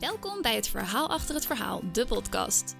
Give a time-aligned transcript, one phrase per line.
[0.00, 2.76] Welkom bij het Verhaal achter het verhaal, de podcast.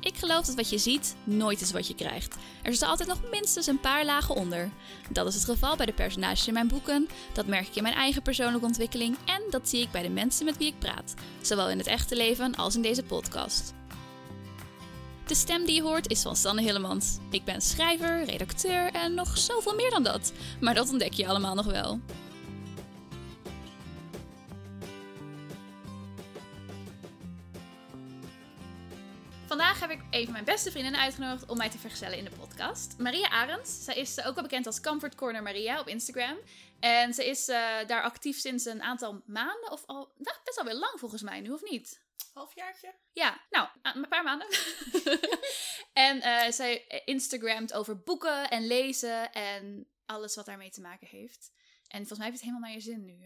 [0.00, 2.34] Ik geloof dat wat je ziet nooit is wat je krijgt.
[2.62, 4.70] Er zitten altijd nog minstens een paar lagen onder.
[5.10, 7.94] Dat is het geval bij de personages in mijn boeken, dat merk ik in mijn
[7.94, 11.70] eigen persoonlijke ontwikkeling en dat zie ik bij de mensen met wie ik praat, zowel
[11.70, 13.74] in het echte leven als in deze podcast.
[15.26, 17.18] De stem die je hoort is van Sanne Hillemans.
[17.30, 20.32] Ik ben schrijver, redacteur en nog zoveel meer dan dat.
[20.60, 22.00] Maar dat ontdek je allemaal nog wel.
[30.18, 32.98] Ik even mijn beste vriendin uitgenodigd om mij te vergezellen in de podcast.
[32.98, 33.84] Maria Arends.
[33.84, 36.38] Zij is ook wel bekend als Comfort Corner Maria op Instagram.
[36.80, 40.64] En ze is eh, daar actief sinds een aantal maanden, of al nou, best wel
[40.64, 42.02] weer lang volgens mij nu, of niet?
[42.32, 42.94] Halfjaartje?
[43.12, 44.48] Ja, nou, een paar maanden.
[45.92, 51.50] en uh, zij Instagramt over boeken en lezen en alles wat daarmee te maken heeft.
[51.88, 53.18] En volgens mij heeft het helemaal naar je zin nu.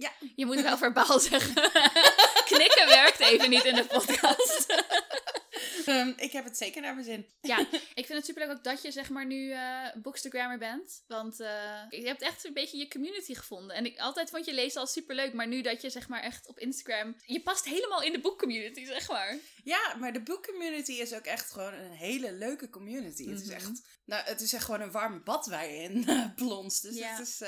[0.00, 0.10] Ja.
[0.36, 1.54] Je moet wel verbaal zeggen.
[2.50, 4.66] Knikken werkt even niet in de podcast.
[5.86, 7.26] Um, ik heb het zeker naar mijn zin.
[7.40, 7.58] Ja,
[8.00, 11.04] ik vind het superleuk ook dat je zeg maar nu uh, bookstagrammer bent.
[11.06, 11.48] Want uh,
[11.90, 13.76] je hebt echt een beetje je community gevonden.
[13.76, 15.32] En ik altijd vond je lezen al superleuk.
[15.32, 17.16] Maar nu dat je zeg maar echt op Instagram...
[17.26, 19.36] Je past helemaal in de boekcommunity, zeg maar.
[19.64, 23.22] Ja, maar de boekcommunity is ook echt gewoon een hele leuke community.
[23.22, 23.36] Mm -hmm.
[23.36, 23.98] Het is echt...
[24.04, 26.82] Nou, het is echt gewoon een warme bad waar je in uh, plonst.
[26.82, 27.08] Dus ja.
[27.08, 27.38] het is...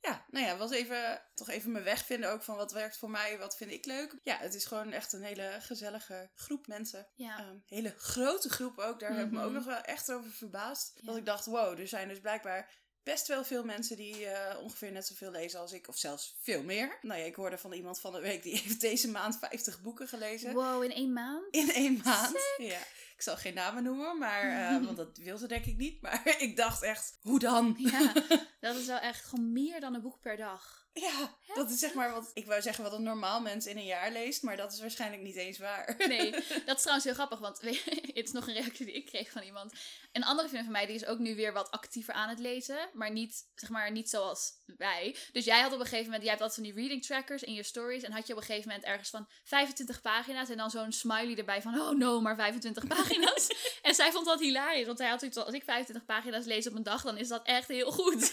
[0.00, 1.24] ja, nou ja, was even...
[1.34, 4.18] Toch even mijn weg vinden ook van wat werkt voor mij, wat vind ik leuk.
[4.22, 7.08] Ja, het is gewoon echt een hele gezellige groep mensen.
[7.14, 7.48] Ja.
[7.48, 9.00] Um, hele grote groep ook.
[9.00, 9.24] Daar mm -hmm.
[9.24, 10.92] heb ik me ook nog wel echt over verbaasd.
[10.94, 11.02] Ja.
[11.06, 12.70] Dat ik dacht, wow, er zijn dus blijkbaar
[13.02, 14.32] best wel veel mensen die uh,
[14.62, 15.88] ongeveer net zoveel lezen als ik.
[15.88, 16.98] Of zelfs veel meer.
[17.02, 20.08] Nou ja, ik hoorde van iemand van de week die heeft deze maand 50 boeken
[20.08, 20.52] gelezen.
[20.52, 21.44] Wow, in één maand?
[21.50, 22.66] In één maand, Sick.
[22.66, 22.80] ja.
[23.16, 26.00] Ik zal geen namen noemen, maar, uh, want dat wil ze denk ik niet.
[26.00, 27.74] Maar ik dacht echt, hoe dan?
[27.78, 28.12] Ja,
[28.60, 30.85] dat is wel echt gewoon meer dan een boek per dag.
[31.00, 33.84] Ja, dat is zeg maar wat ik wou zeggen wat een normaal mens in een
[33.84, 35.94] jaar leest, maar dat is waarschijnlijk niet eens waar.
[35.98, 36.30] Nee,
[36.66, 39.42] dat is trouwens heel grappig, want het is nog een reactie die ik kreeg van
[39.42, 39.72] iemand.
[40.12, 42.88] Een andere vriend van mij die is ook nu weer wat actiever aan het lezen,
[42.92, 45.16] maar niet, zeg maar, niet zoals wij.
[45.32, 47.52] Dus jij had op een gegeven moment, jij hebt altijd van die reading trackers in
[47.52, 50.70] je stories en had je op een gegeven moment ergens van 25 pagina's en dan
[50.70, 53.48] zo'n smiley erbij van oh no, maar 25 pagina's.
[53.82, 56.74] en zij vond dat hilarisch, want hij had zoiets als ik 25 pagina's lees op
[56.74, 58.32] een dag, dan is dat echt heel goed.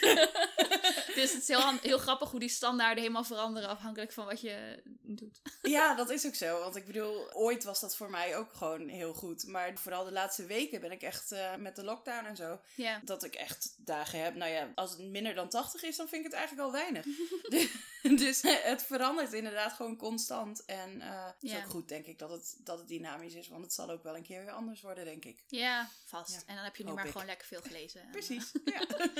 [1.15, 4.81] Dus het is heel, heel grappig hoe die standaarden helemaal veranderen afhankelijk van wat je
[5.05, 5.41] doet.
[5.61, 6.59] Ja, dat is ook zo.
[6.59, 9.47] Want ik bedoel, ooit was dat voor mij ook gewoon heel goed.
[9.47, 12.59] Maar vooral de laatste weken ben ik echt uh, met de lockdown en zo.
[12.75, 13.01] Ja.
[13.03, 14.35] Dat ik echt dagen heb.
[14.35, 17.05] Nou ja, als het minder dan 80 is, dan vind ik het eigenlijk al weinig.
[18.23, 20.65] dus het verandert inderdaad gewoon constant.
[20.65, 21.57] En uh, het is ja.
[21.57, 23.47] ook goed, denk ik, dat het, dat het dynamisch is.
[23.47, 25.43] Want het zal ook wel een keer weer anders worden, denk ik.
[25.47, 26.31] Ja, vast.
[26.31, 26.41] Ja.
[26.45, 27.11] En dan heb je nu Hoop maar ik.
[27.11, 28.01] gewoon lekker veel gelezen.
[28.11, 28.81] Precies, ja.
[28.81, 29.11] Oké,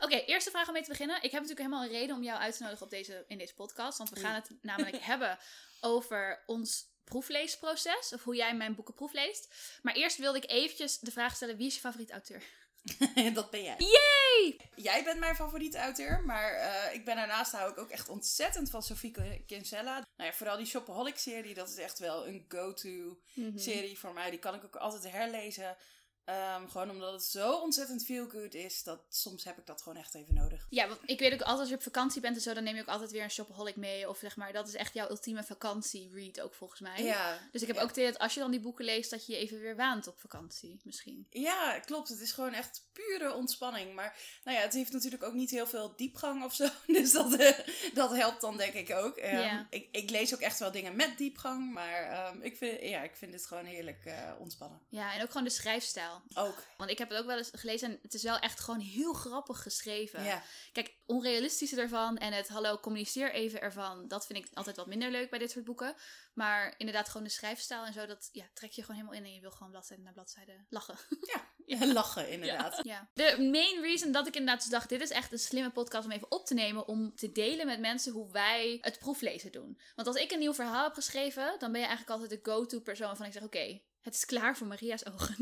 [0.00, 1.16] okay, eerste vraag om mee te beginnen.
[1.16, 3.54] Ik heb natuurlijk helemaal een reden om jou uit te nodigen op deze, in deze
[3.54, 3.98] podcast.
[3.98, 5.31] Want we gaan het namelijk hebben
[5.80, 8.12] over ons proefleesproces.
[8.12, 9.54] Of hoe jij mijn boeken proefleest.
[9.82, 11.56] Maar eerst wilde ik eventjes de vraag stellen.
[11.56, 12.42] Wie is je favoriet auteur?
[13.34, 13.76] dat ben jij.
[13.78, 14.60] Yay!
[14.74, 18.70] Jij bent mijn favoriete auteur, maar uh, ik ben daarnaast hou ik ook echt ontzettend
[18.70, 19.92] van Sophie Kinsella.
[19.92, 23.96] Nou ja, vooral die Shopaholic-serie, dat is echt wel een go-to-serie mm -hmm.
[23.96, 24.30] voor mij.
[24.30, 25.76] Die kan ik ook altijd herlezen.
[26.24, 29.98] Um, gewoon omdat het zo ontzettend feel good is, dat soms heb ik dat gewoon
[29.98, 30.66] echt even nodig.
[30.70, 32.74] Ja, want ik weet ook altijd als je op vakantie bent en zo, dan neem
[32.74, 34.08] je ook altijd weer een shopaholic mee.
[34.08, 37.02] Of zeg maar, dat is echt jouw ultieme vakantie-read ook volgens mij.
[37.02, 37.38] Ja.
[37.52, 37.82] Dus ik heb ja.
[37.82, 39.76] ook het idee dat als je dan die boeken leest, dat je je even weer
[39.76, 41.26] waant op vakantie misschien.
[41.30, 42.08] Ja, klopt.
[42.08, 43.94] Het is gewoon echt pure ontspanning.
[43.94, 46.68] Maar nou ja, het heeft natuurlijk ook niet heel veel diepgang of zo.
[46.86, 47.50] Dus dat, uh,
[47.94, 49.16] dat helpt dan denk ik ook.
[49.16, 49.66] Um, ja.
[49.70, 53.16] ik, ik lees ook echt wel dingen met diepgang, maar um, ik, vind, ja, ik
[53.16, 54.80] vind het gewoon heerlijk uh, ontspannen.
[54.88, 56.11] Ja, en ook gewoon de schrijfstijl.
[56.34, 56.62] Ook.
[56.76, 59.12] Want ik heb het ook wel eens gelezen en het is wel echt gewoon heel
[59.12, 60.24] grappig geschreven.
[60.24, 60.42] Ja.
[60.72, 65.10] Kijk, onrealistische ervan en het hallo, communiceer even ervan, dat vind ik altijd wat minder
[65.10, 65.94] leuk bij dit soort boeken.
[66.34, 69.34] Maar inderdaad, gewoon de schrijfstijl en zo, dat ja, trek je gewoon helemaal in en
[69.34, 70.96] je wil gewoon bladzijde na bladzijde lachen.
[71.20, 71.92] Ja, ja.
[71.92, 72.80] lachen inderdaad.
[72.82, 73.08] Ja.
[73.14, 73.32] ja.
[73.34, 76.10] De main reason dat ik inderdaad dus dacht, dit is echt een slimme podcast om
[76.10, 79.80] even op te nemen, om te delen met mensen hoe wij het proeflezen doen.
[79.94, 82.80] Want als ik een nieuw verhaal heb geschreven, dan ben je eigenlijk altijd de go-to
[82.80, 85.36] persoon van ik zeg, oké, okay, het is klaar voor Maria's ogen.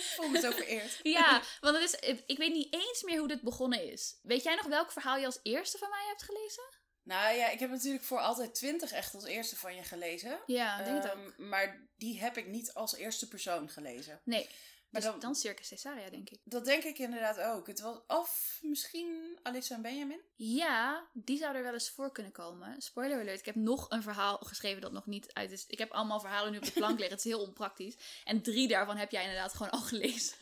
[0.00, 1.00] Ik voel me zo vereerd.
[1.18, 4.18] ja, want het is, ik weet niet eens meer hoe dit begonnen is.
[4.22, 6.78] Weet jij nog welk verhaal je als eerste van mij hebt gelezen?
[7.02, 10.40] Nou ja, ik heb natuurlijk voor altijd 20 echt als eerste van je gelezen.
[10.46, 11.38] Ja, ik denk um, het ook.
[11.38, 14.20] Maar die heb ik niet als eerste persoon gelezen.
[14.24, 14.48] Nee.
[14.90, 16.38] Maar dus dan, dan Circus Caesarea, denk ik.
[16.44, 17.66] Dat denk ik inderdaad ook.
[17.66, 20.20] Het was, of misschien Alissa en Benjamin?
[20.34, 22.82] Ja, die zou er wel eens voor kunnen komen.
[22.82, 25.64] Spoiler alert, ik heb nog een verhaal geschreven dat nog niet uit is.
[25.66, 27.16] Ik heb allemaal verhalen nu op de plank liggen.
[27.16, 27.96] Het is heel onpraktisch.
[28.24, 30.36] En drie daarvan heb jij inderdaad gewoon al gelezen.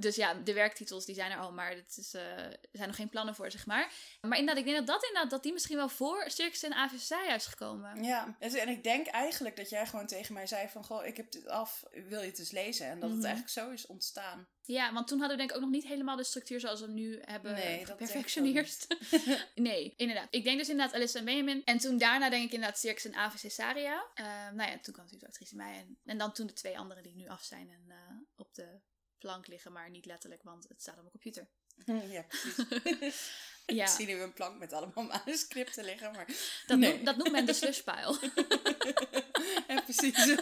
[0.00, 2.96] Dus ja, de werktitels die zijn er al, maar het is, eh, er zijn nog
[2.96, 3.92] geen plannen voor, zeg maar.
[4.20, 7.10] Maar inderdaad, ik denk dat dat inderdaad, dat die misschien wel voor Circus en AVC
[7.36, 8.02] is gekomen.
[8.04, 11.30] Ja, en ik denk eigenlijk dat jij gewoon tegen mij zei van, goh, ik heb
[11.30, 12.86] dit af, wil je het eens lezen?
[12.86, 13.26] En dat het Mhm.
[13.28, 14.48] eigenlijk zo is ontstaan.
[14.62, 16.86] Ja, want toen hadden we denk ik ook nog niet helemaal de structuur zoals we
[16.86, 18.86] hem nu hebben Nee, geperfectioneerd.
[19.54, 20.26] nee, inderdaad.
[20.30, 21.62] Ik denk dus inderdaad Alice en Benjamin.
[21.64, 24.06] En toen daarna denk ik inderdaad Circus en AVC Saria.
[24.14, 25.76] Eh, nou ja, toen kwam natuurlijk actrice mij.
[25.76, 27.96] En, en dan toen de twee anderen die nu af zijn en eh,
[28.36, 28.80] op de
[29.18, 29.72] plank liggen.
[29.72, 31.48] Maar niet letterlijk, want het staat op mijn computer.
[32.14, 33.30] Ja, precies.
[33.74, 36.26] Ja, Ik zie nu een plank met allemaal manuscripten liggen, maar...
[36.66, 36.92] dat, nee.
[36.92, 38.18] noemt, dat noemt men de slushpile.
[39.68, 40.36] ja, precies.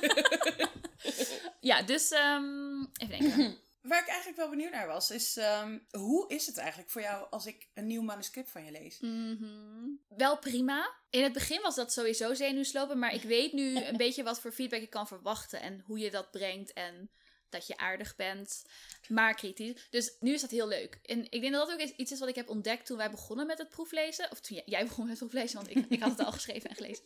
[1.60, 3.58] ja, dus ehm, even denken.
[3.88, 7.26] Waar ik eigenlijk wel benieuwd naar was, is ehm, hoe is het eigenlijk voor jou
[7.30, 8.98] als ik een nieuw manuscript van je lees?
[9.00, 9.88] Mhm.
[10.08, 10.94] Wel prima.
[11.10, 14.52] In het begin was dat sowieso zenuwslopen, maar ik weet nu een beetje wat voor
[14.52, 17.10] feedback ik kan verwachten en hoe je dat brengt en
[17.56, 18.64] dat je aardig bent,
[19.08, 19.86] maar kritisch.
[19.90, 20.98] Dus nu is dat heel leuk.
[21.02, 23.46] En ik denk dat dat ook iets is wat ik heb ontdekt toen wij begonnen
[23.46, 24.30] met het proeflezen.
[24.30, 26.76] Of toen jij- begon met het proeflezen, want ik, ik had het al geschreven en
[26.76, 27.04] gelezen.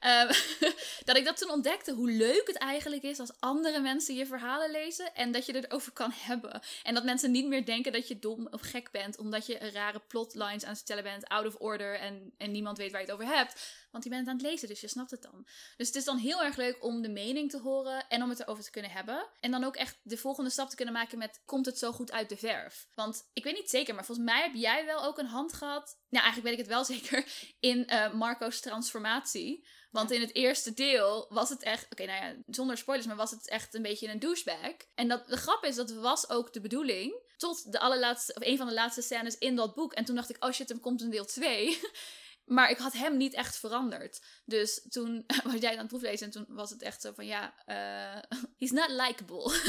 [0.00, 0.32] Ehm,
[1.08, 4.70] dat ik dat toen ontdekte, hoe leuk het eigenlijk is als andere mensen je verhalen
[4.70, 6.60] lezen en dat je het erover kan hebben.
[6.82, 10.00] En dat mensen niet meer denken dat je dom of gek bent, omdat je rare
[10.08, 13.14] plotlines aan het stellen bent, out of order en, en niemand weet waar je het
[13.14, 13.84] over hebt.
[13.90, 15.46] Want je bent het aan het lezen, dus je snapt het dan.
[15.76, 18.40] Dus het is dan heel erg leuk om de mening te horen en om het
[18.40, 19.26] erover te kunnen hebben.
[19.40, 22.12] En dan ook echt de volgende stap te kunnen maken met, komt het zo goed
[22.12, 22.88] uit de verf?
[22.94, 25.98] Want ik weet niet zeker, maar volgens mij heb jij wel ook een hand gehad,
[26.08, 27.28] nou eigenlijk weet ik het wel zeker,
[27.60, 29.66] in eh, Marco's transformatie.
[29.90, 33.30] Want in het eerste deel was het echt, oké, nou ja, zonder spoilers, maar was
[33.30, 34.76] het echt een beetje een douchebag.
[34.94, 37.24] En dat, de grap is, dat was ook de bedoeling.
[37.36, 39.92] Tot de allerlaatste, of een van de laatste scènes in dat boek.
[39.92, 41.80] En toen dacht ik, oh shit, hem komt een deel 2.
[42.46, 44.24] Maar ik had hem niet echt veranderd.
[44.44, 47.64] Dus toen was jij aan het proeflezen en toen was het echt zo van ja,
[47.64, 49.60] eh, he's not likable.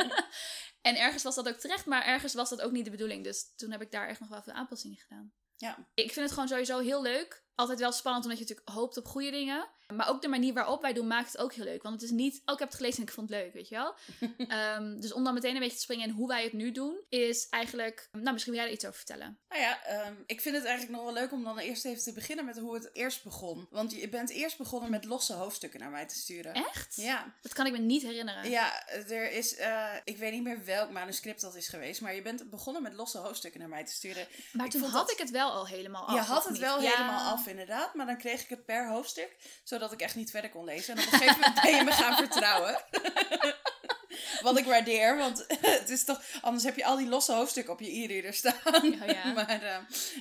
[0.88, 3.24] en ergens was dat ook terecht, maar ergens was dat ook niet de bedoeling.
[3.24, 5.32] Dus toen heb ik daar echt nog wel veel aanpassingen gedaan.
[5.56, 5.88] Ja.
[5.94, 7.44] Ik vind het gewoon sowieso heel leuk.
[7.54, 9.68] Altijd wel spannend omdat je natuurlijk hoopt op goede dingen.
[9.96, 11.82] Maar ook de manier waarop wij doen maakt het ook heel leuk.
[11.82, 13.68] Want het is niet, oh ik heb het gelezen en ik vond het leuk, weet
[13.68, 13.94] je wel.
[14.58, 17.00] Ehm, dus om dan meteen een beetje te springen in hoe wij het nu doen,
[17.08, 19.38] is eigenlijk, nou misschien wil jij er iets over vertellen.
[19.48, 22.12] Nou ja, ehm, ik vind het eigenlijk nog wel leuk om dan eerst even te
[22.12, 23.66] beginnen met hoe het eerst begon.
[23.70, 26.54] Want je bent eerst begonnen met losse hoofdstukken naar mij te sturen.
[26.54, 26.96] Echt?
[26.96, 28.50] Ja, Dat kan ik me niet herinneren.
[28.50, 32.22] ja, er is, eh, ik weet niet meer welk manuscript dat is geweest, maar je
[32.22, 34.26] bent begonnen met losse hoofdstukken naar mij te sturen.
[34.52, 36.14] Maar Ik toen had dat- ik het wel al helemaal af.
[36.14, 36.60] je had het niet?
[36.60, 36.90] wel Ja.
[36.90, 40.50] helemaal af inderdaad, maar dan kreeg ik het per hoofdstuk, zodat ik echt niet verder
[40.50, 40.96] kon lezen.
[40.96, 42.76] En op een gegeven moment ben je me gaan vertrouwen.
[44.42, 47.80] Wat ik waardeer, want het is toch, anders heb je al die losse hoofdstukken op
[47.80, 48.90] je e-reader staan.
[48.98, 49.32] Ja, ja.
[49.42, 49.76] Maar, eh,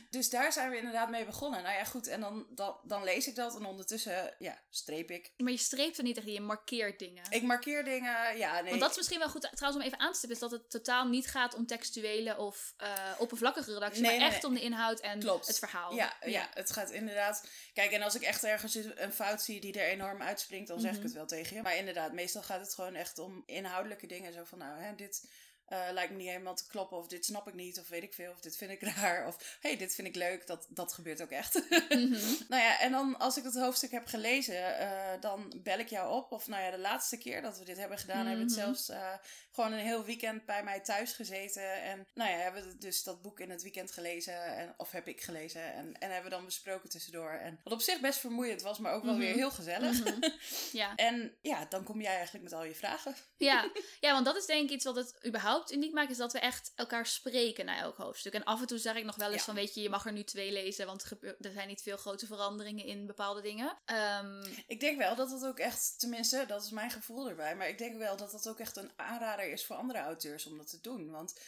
[0.10, 1.64] dus daar zijn we inderdaad mee begonnen.
[1.64, 5.32] Nou ja, goed, en dan, dan, dan lees ik dat en ondertussen, ja, streep ik.
[5.38, 7.24] Maar je streept er niet echt, je markeert dingen.
[7.30, 8.70] Ik markeer dingen, ja, nee.
[8.70, 10.70] Want dat is misschien wel goed trouwens om even aan te stippen, is dat het
[10.70, 14.52] totaal niet gaat om textuele of eh, oppervlakkige redactie, Nee, maar nee, echt nee.
[14.52, 15.48] om de inhoud en Klopt.
[15.48, 15.94] het verhaal.
[15.94, 17.48] Ja, ja, het gaat inderdaad.
[17.74, 20.92] Kijk, en als ik echt ergens een fout zie die er enorm uitspringt, dan zeg
[20.92, 21.06] ik Mhm.
[21.06, 21.62] het wel tegen je.
[21.62, 23.44] Maar inderdaad, meestal gaat het gewoon echt om
[23.82, 24.34] inhoudelijke dingen.
[24.34, 25.28] Zo van, nou, hè, dit
[25.72, 28.14] eh, lijkt me niet helemaal te kloppen, of dit snap ik niet, of weet ik
[28.14, 30.48] veel, of dit vind ik raar, of hey, dit vind ik leuk.
[30.48, 31.60] Dat, dat gebeurt ook echt.
[31.90, 32.34] Mhm.
[32.48, 36.14] nou ja, en dan als ik dat hoofdstuk heb gelezen, eh, dan bel ik jou
[36.14, 36.32] op.
[36.32, 38.62] Of nou ja, de laatste keer dat we dit hebben gedaan, hebben we het Mhm.
[38.62, 39.14] zelfs eh,
[39.52, 41.82] gewoon een heel weekend bij mij thuis gezeten.
[41.84, 44.44] En nou ja, hebben we dus dat boek in het weekend gelezen.
[44.56, 45.74] En, of heb ik gelezen.
[45.74, 47.30] En, en hebben we dan besproken tussendoor.
[47.32, 49.22] En wat op zich best vermoeiend was, maar ook wel Mhm.
[49.22, 50.04] weer heel gezellig.
[50.04, 50.20] Mhm.
[50.72, 50.96] Ja.
[50.96, 53.16] En ja, dan kom jij eigenlijk met al je vragen.
[53.38, 53.72] Ja.
[54.00, 56.40] ja, want dat is denk ik iets wat het überhaupt uniek maakt, is dat we
[56.40, 58.34] echt elkaar spreken na elk hoofdstuk.
[58.34, 59.44] En af en toe zeg ik nog wel eens Ja.
[59.46, 62.26] van, weet je, je mag er nu twee lezen, want er, zijn niet veel grote
[62.26, 63.78] veranderingen in bepaalde dingen.
[63.86, 67.56] Ehm, Ik denk wel dat het ook echt, tenminste, dat is mijn gevoel erbij.
[67.56, 70.58] Maar ik denk wel dat dat ook echt een aanrader is voor andere auteurs om
[70.58, 71.12] dat te doen.
[71.12, 71.40] Want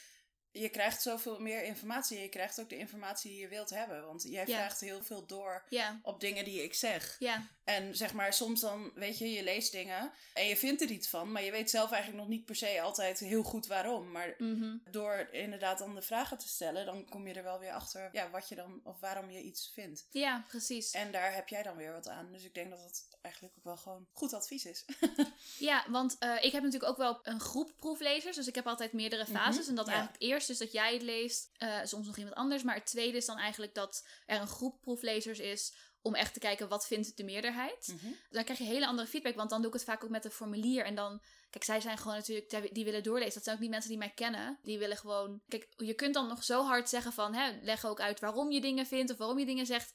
[0.54, 2.18] je krijgt zoveel meer informatie.
[2.18, 4.06] En je krijgt ook de informatie die je wilt hebben.
[4.06, 5.64] Want jij vraagt heel veel door
[6.02, 7.16] op dingen die ik zeg.
[7.20, 10.90] ja, En zeg maar, soms dan, weet je, je leest dingen en je vindt er
[10.90, 14.12] iets van, maar je weet zelf eigenlijk nog niet per se altijd heel goed waarom.
[14.12, 14.78] Maar mhm.
[14.92, 18.30] door inderdaad dan de vragen te stellen, dan kom je er wel weer achter ja,
[18.30, 20.08] wat je dan, of waarom je iets vindt.
[20.12, 20.92] ja, precies.
[20.92, 22.32] En daar heb jij dan weer wat aan.
[22.32, 24.86] Dus ik denk dat het eigenlijk ook wel gewoon goed advies is.
[25.60, 28.36] Ja, want eh, ik heb natuurlijk ook wel een groep proeflezers.
[28.36, 29.68] Dus ik heb altijd meerdere fases.
[29.68, 32.64] en dat eigenlijk eerst is dat jij het leest, eh, soms nog iemand anders.
[32.64, 36.40] Maar het tweede is dan eigenlijk dat er een groep proeflezers is om echt te
[36.40, 37.96] kijken wat vindt de meerderheid.
[38.30, 40.32] Dan krijg je hele andere feedback, want dan doe ik het vaak ook met een
[40.32, 40.86] formulier.
[40.86, 43.34] En dan, kijk, zij zijn gewoon natuurlijk, die willen doorlezen.
[43.34, 44.60] Dat zijn ook niet mensen die mij kennen.
[44.62, 48.00] Die willen gewoon, kijk, je kunt dan nog zo hard zeggen van, hè, leg ook
[48.00, 49.94] uit waarom je dingen vindt of waarom je dingen zegt.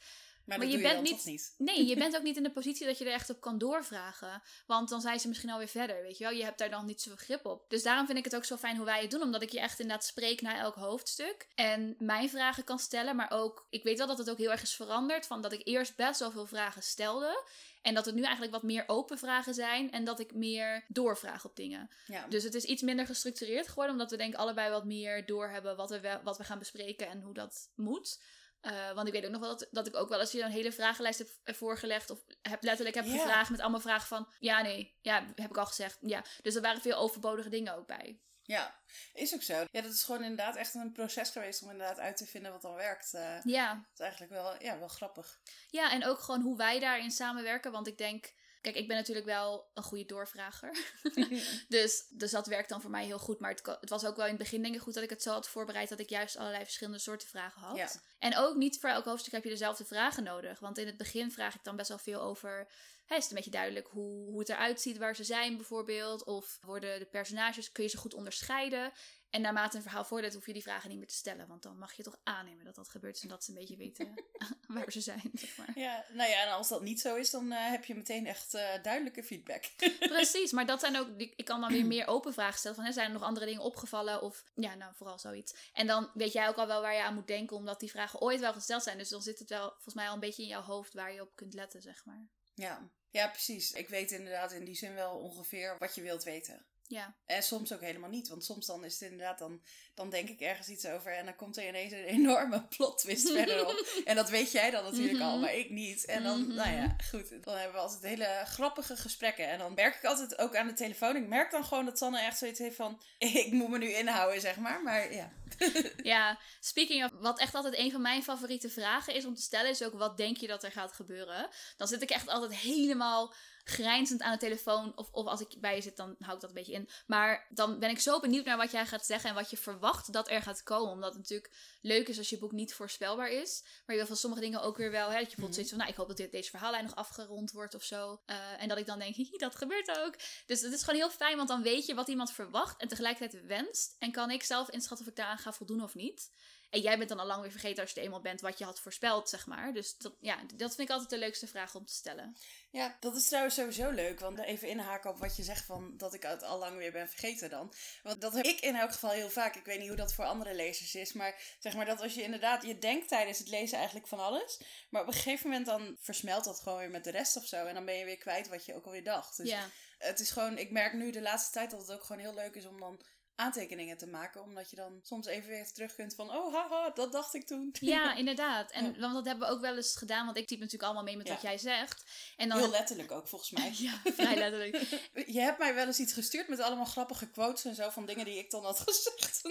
[0.48, 1.54] Maar, je bent niet-.
[1.58, 4.42] Nee, je bent ook niet in de positie dat je er echt op kan doorvragen.
[4.66, 6.32] Want dan zijn ze misschien alweer verder, weet je wel.
[6.32, 7.64] Je hebt daar dan niet zoveel grip op.
[7.68, 9.22] Dus daarom vind ik het ook zo fijn hoe wij het doen.
[9.22, 11.48] Omdat ik je echt inderdaad spreek naar elk hoofdstuk.
[11.54, 13.16] En mijn vragen kan stellen.
[13.16, 15.26] Maar ook, ik weet wel dat het ook heel erg is veranderd.
[15.26, 17.44] Van dat ik eerst best wel veel vragen stelde.
[17.82, 19.92] En dat het nu eigenlijk wat meer open vragen zijn.
[19.92, 21.90] En dat ik meer doorvraag op dingen.
[22.06, 22.26] Ja.
[22.28, 23.92] Dus het is iets minder gestructureerd geworden.
[23.92, 27.20] Omdat we denk ik allebei wat meer doorhebben wat we, wat we gaan bespreken en
[27.20, 28.18] hoe dat moet.
[28.60, 30.50] Eh, want ik weet ook nog wel dat, dat ik ook wel eens je een
[30.50, 32.10] hele vragenlijst heb voorgelegd.
[32.10, 34.28] Of heb, letterlijk heb gevraagd met allemaal vragen van...
[34.38, 34.96] Ja, nee.
[35.00, 35.98] Ja, heb ik al gezegd.
[36.00, 36.24] Ja.
[36.42, 38.20] Dus er waren veel overbodige dingen ook bij.
[38.42, 38.80] ja,
[39.12, 39.64] is ook zo.
[39.70, 42.62] Ja, dat is gewoon inderdaad echt een proces geweest om inderdaad uit te vinden wat
[42.62, 43.14] dan werkt.
[43.14, 43.74] Eh, Ja.
[43.74, 45.40] dat is eigenlijk wel, ja, wel grappig.
[45.70, 47.72] ja, en ook gewoon hoe wij daarin samenwerken.
[47.72, 48.32] Want ik denk...
[48.68, 50.76] Kijk, ik ben natuurlijk wel een goede doorvrager.
[51.68, 53.40] Dus, dus dat werkt dan voor mij heel goed.
[53.40, 55.22] Maar het, het was ook wel in het begin denk ik goed dat ik het
[55.22, 57.76] zo had voorbereid dat ik juist allerlei verschillende soorten vragen had.
[57.76, 57.88] Ja.
[58.18, 60.60] En ook niet voor elk hoofdstuk heb je dezelfde vragen nodig.
[60.60, 62.66] Want in het begin vraag ik dan best wel veel over.
[63.08, 66.24] Hè, is het een beetje duidelijk hoe, hoe het eruit ziet, waar ze zijn bijvoorbeeld?
[66.24, 68.92] Of worden de personages, kun je ze goed onderscheiden?
[69.30, 71.46] En naarmate een verhaal voordat hoef je die vragen niet meer te stellen.
[71.46, 74.24] Want dan mag je toch aannemen dat dat gebeurt en dat ze een beetje weten
[74.74, 75.72] waar ze zijn, zeg maar.
[75.74, 78.54] Ja, nou ja, en als dat niet zo is, dan eh, heb je meteen echt
[78.54, 79.64] eh, duidelijke feedback.
[79.98, 82.76] Precies, maar dat zijn ook, ik kan dan weer meer open vragen stellen.
[82.76, 84.22] Van, hè, zijn er nog andere dingen opgevallen?
[84.22, 85.54] Of ja, nou, vooral zoiets.
[85.72, 88.20] En dan weet jij ook al wel waar je aan moet denken, omdat die vragen
[88.20, 88.98] ooit wel gesteld zijn.
[88.98, 91.22] Dus dan zit het wel volgens mij al een beetje in jouw hoofd waar je
[91.22, 92.28] op kunt letten, zeg maar.
[92.54, 92.90] ja.
[93.10, 93.72] Ja, precies.
[93.72, 96.66] Ik weet inderdaad in die zin wel ongeveer wat je wilt weten.
[96.90, 99.62] Ja, En soms ook helemaal niet, want soms dan is het inderdaad, dan,
[99.94, 103.30] dan denk ik ergens iets over en dan komt er ineens een enorme plot twist
[103.30, 104.02] verderop.
[104.04, 105.40] En dat weet jij dan natuurlijk al, Mhm.
[105.40, 106.04] maar ik niet.
[106.04, 106.54] En dan, Mhm.
[106.54, 109.48] nou ja, goed, dan hebben we altijd hele grappige gesprekken.
[109.48, 112.20] En dan merk ik altijd ook aan de telefoon, ik merk dan gewoon dat Sanne
[112.20, 114.82] echt zoiets heeft van, ik moet me nu inhouden, zeg maar.
[114.82, 115.32] Maar ja,
[116.02, 116.38] ja.
[116.60, 119.82] Speaking of, wat echt altijd een van mijn favoriete vragen is om te stellen, is
[119.82, 121.48] ook wat denk je dat er gaat gebeuren?
[121.76, 123.34] Dan zit ik echt altijd helemaal
[123.70, 124.92] grijnzend aan de telefoon.
[124.96, 126.88] Of, of als ik bij je zit, dan hou ik dat een beetje in.
[127.06, 130.12] Maar dan ben ik zo benieuwd naar wat jij gaat zeggen en wat je verwacht
[130.12, 130.92] dat er gaat komen.
[130.92, 133.62] Omdat het natuurlijk leuk is als je boek niet voorspelbaar is.
[133.62, 135.08] Maar je wil van sommige dingen ook weer wel.
[135.08, 137.50] Hè, dat je bijvoorbeeld zoiets van, nou, ik hoop dat dit, deze verhaallijn nog afgerond
[137.50, 138.20] wordt of zo.
[138.26, 140.14] Eh, en dat ik dan denk, hihi, dat gebeurt ook.
[140.46, 143.46] Dus het is gewoon heel fijn, want dan weet je wat iemand verwacht en tegelijkertijd
[143.46, 143.96] wenst.
[143.98, 146.30] En kan ik zelf inschatten of ik daaraan ga voldoen of niet.
[146.70, 148.64] En jij bent dan al lang weer vergeten als je er eenmaal bent wat je
[148.64, 149.72] had voorspeld, zeg maar.
[149.72, 152.36] Dus dat, ja, dat vind ik altijd de leukste vraag om te stellen.
[152.70, 154.20] Ja, dat is trouwens sowieso leuk.
[154.20, 157.08] Want even inhaken op wat je zegt van dat ik het al lang weer ben
[157.08, 157.72] vergeten dan.
[158.02, 159.56] Want dat heb ik in elk geval heel vaak.
[159.56, 161.12] Ik weet niet hoe dat voor andere lezers is.
[161.12, 164.60] Maar zeg maar dat als je inderdaad, je denkt tijdens het lezen eigenlijk van alles.
[164.90, 167.64] Maar op een gegeven moment dan versmelt dat gewoon weer met de rest of zo.
[167.64, 169.36] En dan ben je weer kwijt wat je ook alweer dacht.
[169.36, 169.70] Dus ja.
[169.98, 172.54] het is gewoon, ik merk nu de laatste tijd dat het ook gewoon heel leuk
[172.54, 173.00] is om dan
[173.38, 174.42] aantekeningen te maken.
[174.42, 177.74] Omdat je dan soms even weer terug kunt van, oh haha, dat dacht ik toen.
[177.80, 178.70] ja, inderdaad.
[178.70, 178.98] En Ja.
[179.00, 181.26] want dat hebben we ook wel eens gedaan, want ik type natuurlijk allemaal mee met
[181.26, 181.32] Ja.
[181.32, 182.04] wat jij zegt.
[182.36, 183.72] En dan Heel letterlijk ook, volgens mij.
[183.88, 185.00] Ja, vrij letterlijk.
[185.36, 188.24] Je hebt mij wel eens iets gestuurd met allemaal grappige quotes en zo van dingen
[188.24, 189.42] die ik dan had gezegd.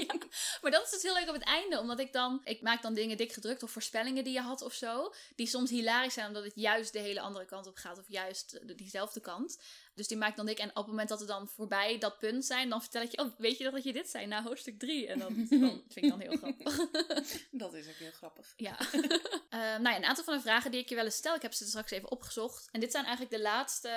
[0.62, 2.41] Maar dat is dus heel leuk op het einde, omdat ik dan...
[2.44, 5.13] Ik maak dan dingen dik gedrukt of voorspellingen die je had of zo.
[5.36, 7.98] Die soms hilarisch zijn, omdat het juist de hele andere kant op gaat.
[7.98, 9.58] Of juist de- diezelfde kant.
[9.98, 10.58] Dus die maak ik dan dik.
[10.58, 13.18] En op het moment dat we dan voorbij dat punt zijn, dan vertel ik je...
[13.18, 14.25] Oh, weet je nog dat je dit zei?
[14.25, 15.08] Na hoofdstuk 3.
[15.08, 16.75] En dan, dan vind ik dan heel grappig.
[17.51, 18.54] Dat is ook heel grappig.
[18.58, 18.77] Ja.
[19.50, 21.42] Eh, nou ja, een aantal van de vragen die ik je wel eens stel, ik
[21.42, 22.68] heb ze straks even opgezocht.
[22.72, 23.89] En dit zijn eigenlijk de laatste,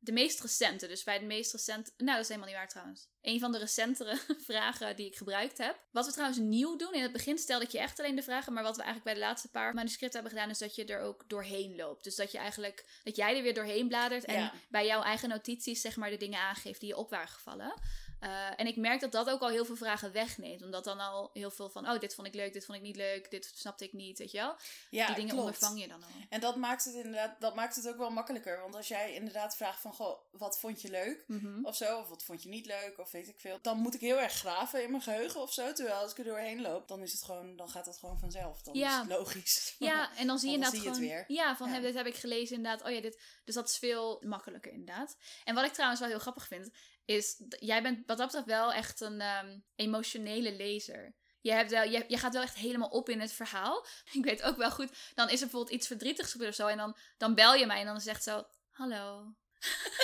[0.00, 0.86] de meest recente.
[0.86, 3.08] Dus bij de meest recente, nou dat is helemaal niet waar trouwens.
[3.20, 5.80] Een van de recentere vragen die ik gebruikt heb.
[5.90, 8.52] Wat we trouwens nieuw doen, in het begin stelde ik je echt alleen de vragen.
[8.52, 11.00] Maar wat we eigenlijk bij de laatste paar manuscripten hebben gedaan, is dat je er
[11.00, 12.04] ook doorheen loopt.
[12.04, 14.52] Dus dat je eigenlijk, dat jij er weer doorheen bladert en Ja.
[14.68, 17.74] bij jouw eigen notities zeg maar de dingen aangeeft die je op waren gevallen.
[18.20, 20.62] Eh, en ik merk dat dat ook al heel veel vragen wegneemt.
[20.62, 22.96] Omdat dan al heel veel van, oh, dit vond ik leuk, dit vond ik niet
[22.96, 24.56] leuk, dit snapte ik niet, weet je wel.
[24.90, 25.44] Ja, die dingen klopt.
[25.46, 26.08] ondervang je dan al.
[26.28, 28.60] En dat maakt het inderdaad, dat maakt het ook wel makkelijker.
[28.60, 31.24] Want als jij inderdaad vraagt van, goh, wat vond je leuk?
[31.26, 31.64] Mhm.
[31.64, 33.58] Of zo, of wat vond je niet leuk, of weet ik veel.
[33.62, 35.72] Dan moet ik heel erg graven in mijn geheugen of zo.
[35.72, 38.62] Terwijl als ik er doorheen loop, dan is het gewoon, dan gaat het gewoon vanzelf.
[38.62, 38.92] Dan Ja.
[39.02, 39.74] is het logisch.
[39.78, 41.24] Ja, en dan zie je inderdaad gewoon...
[41.28, 41.74] Ja, van Ja.
[41.74, 42.86] hè, dit heb ik gelezen inderdaad.
[42.86, 43.20] Oh ja, dit...
[43.44, 45.16] Dus dat is veel makkelijker inderdaad.
[45.44, 46.70] En wat ik trouwens wel heel grappig vind,
[47.08, 47.42] is...
[47.48, 51.14] Jij bent wat dat betreft wel echt een ehm, emotionele lezer.
[51.40, 53.86] Je, hebt wel, je, je gaat wel echt helemaal op in het verhaal.
[54.18, 56.66] Ik weet ook wel goed, dan is er bijvoorbeeld iets verdrietigs gebeurd of zo.
[56.66, 58.44] En dan, dan bel je mij en dan zegt zo...
[58.70, 59.34] Hallo.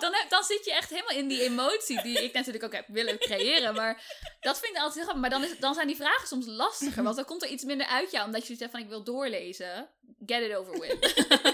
[0.00, 3.18] dan, dan zit je echt helemaal in die emotie die ik natuurlijk ook heb willen
[3.18, 3.74] creëren.
[3.74, 4.02] Maar
[4.40, 5.20] dat vind ik altijd heel grappig.
[5.20, 7.02] Maar dan, is, dan zijn die vragen soms lastiger.
[7.02, 8.26] Want dan komt er iets minder uit jou.
[8.26, 9.88] Omdat je hebt van ik wil doorlezen.
[10.26, 11.26] Get it over with.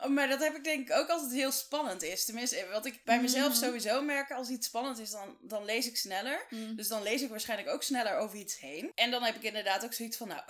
[0.00, 2.24] Ja, maar dat heb ik denk ik ook als het heel spannend is.
[2.24, 3.62] Tenminste, wat ik bij mezelf Mhm.
[3.64, 6.46] sowieso merk, als iets spannend is, dan, dan lees ik sneller.
[6.50, 6.76] Mm.
[6.76, 8.92] Dus dan lees ik waarschijnlijk ook sneller over iets heen.
[8.94, 10.40] En dan heb ik inderdaad ook zoiets van, nou,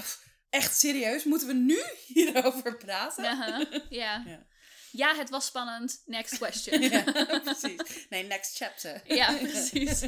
[0.50, 1.83] echt serieus, moeten we nu
[2.14, 3.25] hierover praten?
[3.25, 3.66] Ja.
[3.90, 4.25] Ja.
[4.90, 6.02] ja, het was spannend.
[6.07, 6.81] Next question.
[6.90, 7.02] Ja,
[7.43, 8.07] precies.
[8.09, 9.00] Nee, next chapter.
[9.14, 10.00] Ja, precies.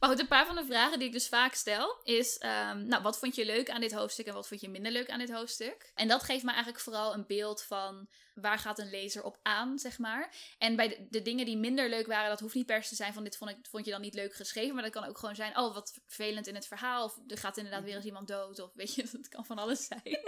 [0.00, 2.38] Maar goed, een paar van de vragen die ik dus vaak stel is...
[2.38, 5.10] ehm, nou, wat vond je leuk aan dit hoofdstuk en wat vond je minder leuk
[5.10, 5.92] aan dit hoofdstuk?
[5.94, 8.08] En dat geeft me eigenlijk vooral een beeld van...
[8.34, 10.34] waar gaat een lezer op aan, zeg maar.
[10.58, 12.28] En bij de, de dingen die minder leuk waren...
[12.28, 13.24] dat hoeft niet per se te zijn van...
[13.24, 14.74] dit vond, ik, vond je dan niet leuk geschreven.
[14.74, 15.58] Maar dat kan ook gewoon zijn...
[15.58, 17.04] oh, wat vervelend in het verhaal.
[17.04, 18.58] Of er gaat inderdaad weer eens iemand dood.
[18.58, 20.02] Of weet je, dat kan van alles zijn.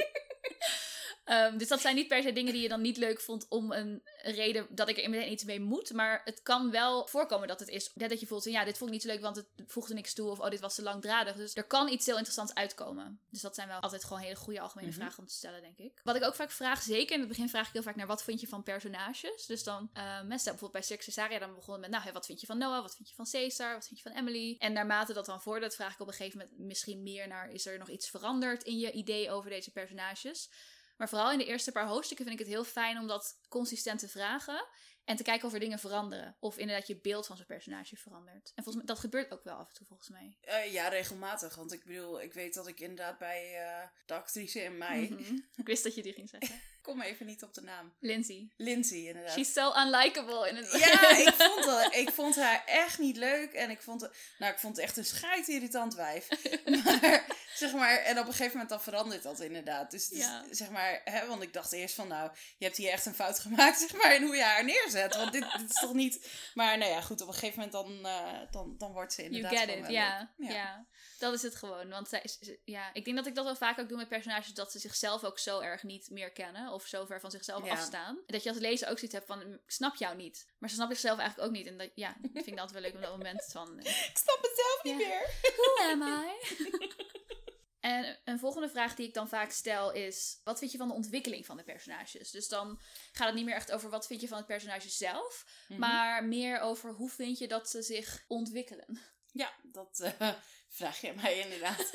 [1.25, 3.73] Ehm, dus dat zijn niet per se dingen die je dan niet leuk vond om
[3.73, 5.93] een reden dat ik er meteen iets mee moet.
[5.93, 7.91] Maar het kan wel voorkomen dat het is.
[7.95, 9.95] Net dat je voelt, van, ja, dit vond ik niet zo leuk, want het voegde
[9.95, 10.31] niks toe.
[10.31, 11.37] Of oh, dit was te langdradig.
[11.37, 13.21] Dus er kan iets heel interessants uitkomen.
[13.31, 14.99] Dus dat zijn wel altijd gewoon hele goede algemene Mhm.
[14.99, 16.01] vragen om te stellen, denk ik.
[16.03, 18.23] Wat ik ook vaak vraag, zeker in het begin vraag ik heel vaak naar wat
[18.23, 19.47] vind je van personages.
[19.47, 22.59] Dus dan, uh, mensen bijvoorbeeld bij Cirque dan begonnen met, nou, wat vind je van
[22.59, 22.83] Noah?
[22.83, 23.75] Wat vind je van Caesar?
[23.75, 24.57] Wat vind je van Emily?
[24.59, 27.67] En naarmate dat dan voordat, vraag ik op een gegeven moment misschien meer naar, is
[27.67, 30.51] er nog iets veranderd in je idee over deze personages?
[30.97, 33.99] Maar vooral in de eerste paar hoofdstukken vind ik het heel fijn om dat consistent
[33.99, 34.67] te vragen.
[35.05, 36.37] En te kijken of er dingen veranderen.
[36.39, 38.53] Of inderdaad je beeld van zo'n personage verandert.
[38.55, 40.37] En volgens mij, dat gebeurt ook wel af en toe volgens mij.
[40.49, 41.55] Uh, ja, regelmatig.
[41.55, 45.09] Want ik bedoel, ik weet dat ik inderdaad bij uh, de actrice in mij...
[45.11, 45.49] Mm -hmm.
[45.57, 46.61] Ik wist dat je die ging zeggen.
[46.85, 47.93] kom even niet op de naam.
[48.01, 48.49] Lindsay.
[48.57, 49.33] Lindsay, inderdaad.
[49.33, 53.53] She's so unlikable in het Ja, ik vond, dat, ik vond haar echt niet leuk.
[53.53, 54.09] En ik vond,
[54.39, 56.29] nou, ik vond het echt een schijt irritant wijf.
[56.85, 59.91] maar, zeg maar, en op een gegeven moment dan verandert dat inderdaad.
[59.91, 60.45] Dus, dus Ja.
[60.51, 63.39] zeg maar, hè, want ik dacht eerst van, nou, je hebt hier echt een fout
[63.39, 64.94] gemaakt, zeg maar, in hoe je haar neerzet.
[65.17, 66.31] Want dit, dit is toch niet...
[66.55, 67.73] Maar nou ja, goed, op een gegeven moment
[68.03, 70.35] dan, uh, dan, dan wordt ze You inderdaad get gewoon it, ja.
[70.37, 70.87] ja.
[71.19, 71.89] Dat is het gewoon.
[71.89, 74.55] Want zij is, ja, ik denk dat ik dat wel vaak ook doe met personages,
[74.55, 76.73] dat ze zichzelf ook zo erg niet meer kennen.
[76.73, 77.73] Of zo ver van zichzelf Ja.
[77.73, 78.19] afstaan.
[78.27, 80.47] Dat je als lezer ook zoiets hebt van, "Mm, ik snap jou niet.
[80.59, 81.67] Maar ze snapt zichzelf eigenlijk ook niet.
[81.67, 84.17] En dat, ja, dat vind ik altijd wel leuk op dat moment van, eh, Ik
[84.17, 85.31] snap het zelf niet meer.
[85.57, 86.33] who am I?
[87.85, 90.95] En een volgende vraag die ik dan vaak stel is: wat vind je van de
[90.95, 92.31] ontwikkeling van de personages?
[92.31, 92.81] Dus dan
[93.13, 95.81] gaat het niet meer echt over wat vind je van het personage zelf, Mhm.
[95.81, 98.99] maar meer over hoe vind je dat ze zich ontwikkelen.
[99.33, 100.33] Ja, dat eh,
[100.79, 101.91] vraag je mij inderdaad.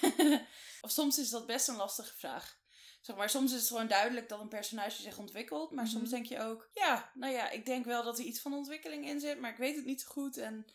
[0.80, 2.60] of soms is dat best een lastige vraag.
[3.00, 5.70] Zeg maar, soms is het gewoon duidelijk dat een personage zich ontwikkelt.
[5.70, 5.92] Maar Mhm.
[5.92, 9.06] soms denk je ook, ja, nou ja, ik denk wel dat er iets van ontwikkeling
[9.08, 10.36] in zit, maar ik weet het niet zo goed.
[10.36, 10.66] En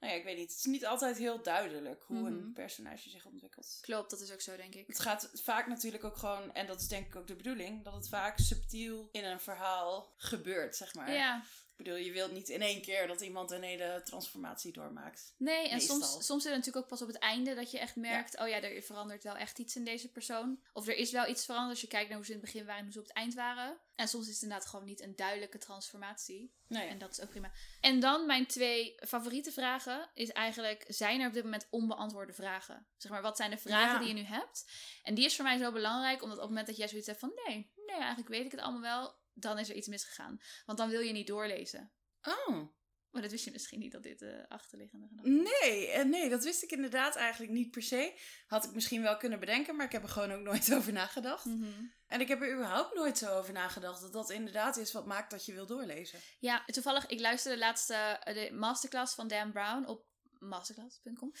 [0.00, 0.48] nou ja, ik weet niet.
[0.50, 2.26] Het is niet altijd heel duidelijk hoe Mhm.
[2.26, 3.78] een personage zich ontwikkelt.
[3.80, 4.86] Klopt, dat is ook zo, denk ik.
[4.86, 7.94] Het gaat vaak natuurlijk ook gewoon, en dat is denk ik ook de bedoeling, dat
[7.94, 11.12] het vaak subtiel in een verhaal gebeurt, zeg maar.
[11.12, 11.44] Ja,
[11.78, 15.34] Ik bedoel, je wilt niet in één keer dat iemand een hele transformatie doormaakt.
[15.38, 16.00] nee, en Meestal.
[16.00, 18.48] soms, soms is het natuurlijk ook pas op het einde dat je echt merkt: oh
[18.48, 20.60] ja, er verandert wel echt iets in deze persoon.
[20.72, 22.66] Of er is wel iets veranderd als je kijkt naar hoe ze in het begin
[22.66, 23.78] waren en hoe ze op het eind waren.
[23.94, 26.54] En soms is het inderdaad gewoon niet een duidelijke transformatie.
[26.68, 26.88] Nee.
[26.88, 27.52] En dat is ook prima.
[27.80, 30.84] En dan mijn twee favoriete vragen is eigenlijk...
[30.88, 32.86] zijn er op dit moment onbeantwoorde vragen?
[32.96, 33.98] Zeg maar, wat zijn de vragen Ja.
[33.98, 34.70] die je nu hebt?
[35.02, 37.18] En die is voor mij zo belangrijk, omdat op het moment dat jij zoiets hebt
[37.20, 37.32] van...
[37.46, 39.14] nee, nee, eigenlijk weet ik het allemaal wel...
[39.38, 40.38] dan is er iets misgegaan.
[40.64, 41.92] Want dan wil je niet doorlezen.
[42.22, 42.74] Oh.
[43.10, 46.44] Maar dat wist je misschien niet, dat dit de achterliggende gedachte Nee, eh, nee, dat
[46.44, 48.20] wist ik inderdaad eigenlijk niet per se.
[48.46, 51.44] Had ik misschien wel kunnen bedenken, maar ik heb er gewoon ook nooit over nagedacht.
[51.44, 51.84] Mhm.
[52.06, 55.30] En ik heb er überhaupt nooit zo over nagedacht dat dat inderdaad is wat maakt
[55.30, 56.20] dat je wil doorlezen.
[56.38, 60.06] Ja, toevallig, ik luisterde laatst eh, de masterclass van Dan Brown op
[60.38, 61.32] masterclass.com.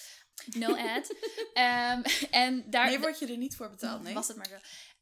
[0.58, 1.14] No ad.
[1.52, 2.86] Ehm, en daar...
[2.86, 4.14] Nee, word je er niet voor betaald, nee?
[4.14, 4.56] Was het maar zo.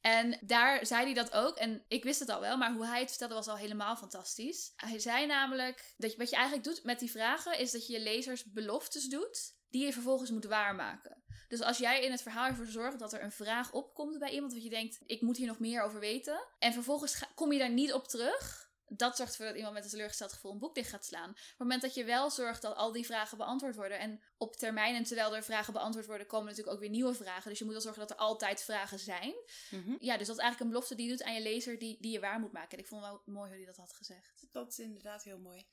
[0.07, 1.57] En daar zei hij dat ook.
[1.57, 4.73] En ik wist het al wel, maar hoe hij het vertelde was al helemaal fantastisch.
[4.77, 7.93] Hij zei namelijk dat je, wat je eigenlijk doet met die vragen is dat je
[7.93, 11.23] je lezers beloftes doet die je vervolgens moet waarmaken.
[11.49, 14.53] Dus als jij in het verhaal ervoor zorgt dat er een vraag opkomt bij iemand
[14.53, 16.47] wat je denkt, ik moet hier nog meer over weten.
[16.59, 18.64] En vervolgens kom je daar niet op terug.
[18.89, 21.31] Dat zorgt ervoor dat iemand met een teleurgesteld gevoel een boek dicht gaat slaan.
[21.31, 23.99] Op het moment dat je wel zorgt dat al die vragen beantwoord worden.
[23.99, 27.51] En op termijn, en terwijl er vragen beantwoord worden, komen natuurlijk ook weer nieuwe vragen.
[27.51, 29.35] Dus je moet wel zorgen dat er altijd vragen zijn.
[29.71, 29.97] Mhm.
[29.99, 32.13] Ja, dus dat is eigenlijk een belofte die je doet aan je lezer die, die
[32.13, 32.73] je waar moet maken.
[32.73, 34.47] En ik vond wel mooi hoe hij dat had gezegd.
[34.53, 35.67] Dat is inderdaad heel mooi.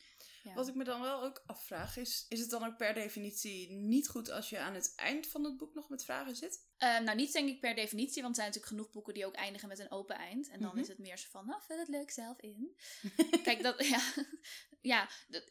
[0.43, 0.53] Ja.
[0.53, 4.07] Wat ik me dan wel ook afvraag is, is het dan ook per definitie niet
[4.07, 6.65] goed als je aan het eind van het boek nog met vragen zit?
[6.77, 9.35] Ehm, nou, niet denk ik per definitie, want er zijn natuurlijk genoeg boeken die ook
[9.35, 10.49] eindigen met een open eind.
[10.49, 10.79] En dan Mhm.
[10.79, 12.75] is het meer zo van, nou, vul het leuk zelf in.
[13.43, 14.01] Kijk, dat, ja,
[14.93, 15.43] ja, dat,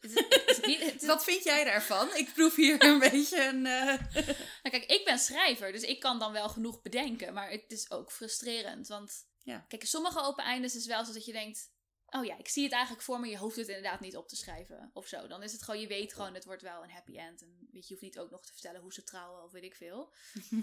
[0.65, 2.15] niet- is- Wat vind jij daarvan?
[2.15, 3.65] Ik proef hier een beetje een...
[3.65, 3.85] eh,
[4.63, 7.91] nou, kijk, ik ben schrijver, dus ik kan dan wel genoeg bedenken, maar het is
[7.91, 8.87] ook frustrerend.
[8.87, 9.65] Want, Ja.
[9.67, 11.71] kijk, sommige open eindes is wel zo dat je denkt,
[12.11, 14.35] oh ja, ik zie het eigenlijk voor me, je hoeft het inderdaad niet op te
[14.35, 15.27] schrijven of zo.
[15.27, 17.41] Dan is het gewoon, je weet gewoon, het wordt wel een happy end.
[17.41, 19.63] En weet je, je hoeft niet ook nog te vertellen hoe ze trouwen of weet
[19.63, 20.13] ik veel.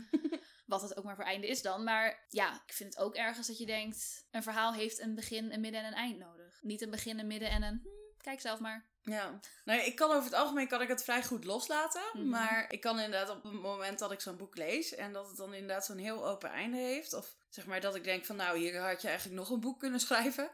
[0.66, 1.84] Wat het ook maar voor einde is dan.
[1.84, 5.52] Maar ja, ik vind het ook ergens dat je denkt, een verhaal heeft een begin,
[5.52, 6.58] een midden en een eind nodig.
[6.62, 7.88] Niet een begin, een midden en een,
[8.22, 8.87] kijk zelf maar.
[9.02, 12.02] Ja, nou, ik kan over het algemeen kan ik het vrij goed loslaten.
[12.12, 12.28] Mhm.
[12.28, 15.37] Maar ik kan inderdaad op het moment dat ik zo'n boek lees en dat het
[15.37, 17.14] dan inderdaad zo'n heel open einde heeft.
[17.14, 19.78] Of zeg maar dat ik denk van nou, hier had je eigenlijk nog een boek
[19.78, 20.50] kunnen schrijven.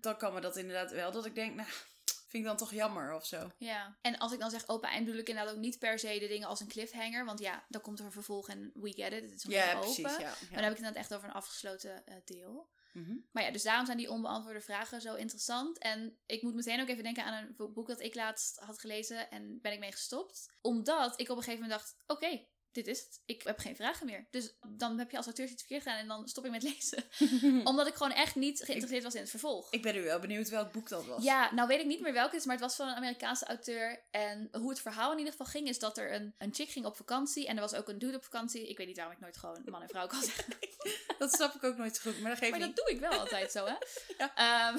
[0.00, 1.68] Dan kan me dat inderdaad wel dat ik denk, nou,
[2.04, 3.50] vind ik dan toch jammer of zo.
[3.56, 6.18] Ja, en als ik dan zeg open eind bedoel ik inderdaad ook niet per se
[6.18, 7.24] de dingen als een cliffhanger.
[7.24, 9.22] Want ja, dan komt er een vervolg en we get it.
[9.22, 9.98] Het is nog Ja, heel precies.
[10.06, 10.20] open.
[10.20, 10.54] Ja, Maar ja.
[10.54, 12.68] dan heb ik het inderdaad echt over een afgesloten eh, deel.
[12.92, 13.16] Mhm.
[13.32, 15.78] Maar ja, dus daarom zijn die onbeantwoorde vragen zo interessant.
[15.78, 18.80] En ik moet meteen ook even denken aan een bo- boek dat ik laatst had
[18.80, 20.52] gelezen en ben ik mee gestopt.
[20.60, 22.46] Omdat ik op een gegeven moment dacht, oké,
[22.84, 23.22] dit is het.
[23.24, 24.26] Ik heb geen vragen meer.
[24.30, 27.04] Dus dan heb je als auteur iets verkeerd gedaan en dan stop ik met lezen.
[27.70, 29.66] Omdat ik gewoon echt niet geïnteresseerd was in het vervolg.
[29.70, 31.24] Ik ben nu wel benieuwd welk boek dat was.
[31.24, 33.46] Ja, nou weet ik niet meer welke het is, maar het was van een Amerikaanse
[33.46, 34.06] auteur.
[34.10, 36.86] En hoe het verhaal in ieder geval ging, is dat er een, een chick ging
[36.86, 37.46] op vakantie.
[37.46, 38.68] En er was ook een dude op vakantie.
[38.68, 40.44] Ik weet niet waarom ik nooit gewoon man en vrouw kan zeggen.
[41.18, 42.76] Dat snap ik ook nooit zo goed, maar dat geeft Maar dat niet.
[42.76, 43.74] doe ik wel altijd zo, hè?
[44.18, 44.34] Ja.
[44.34, 44.78] Ehm,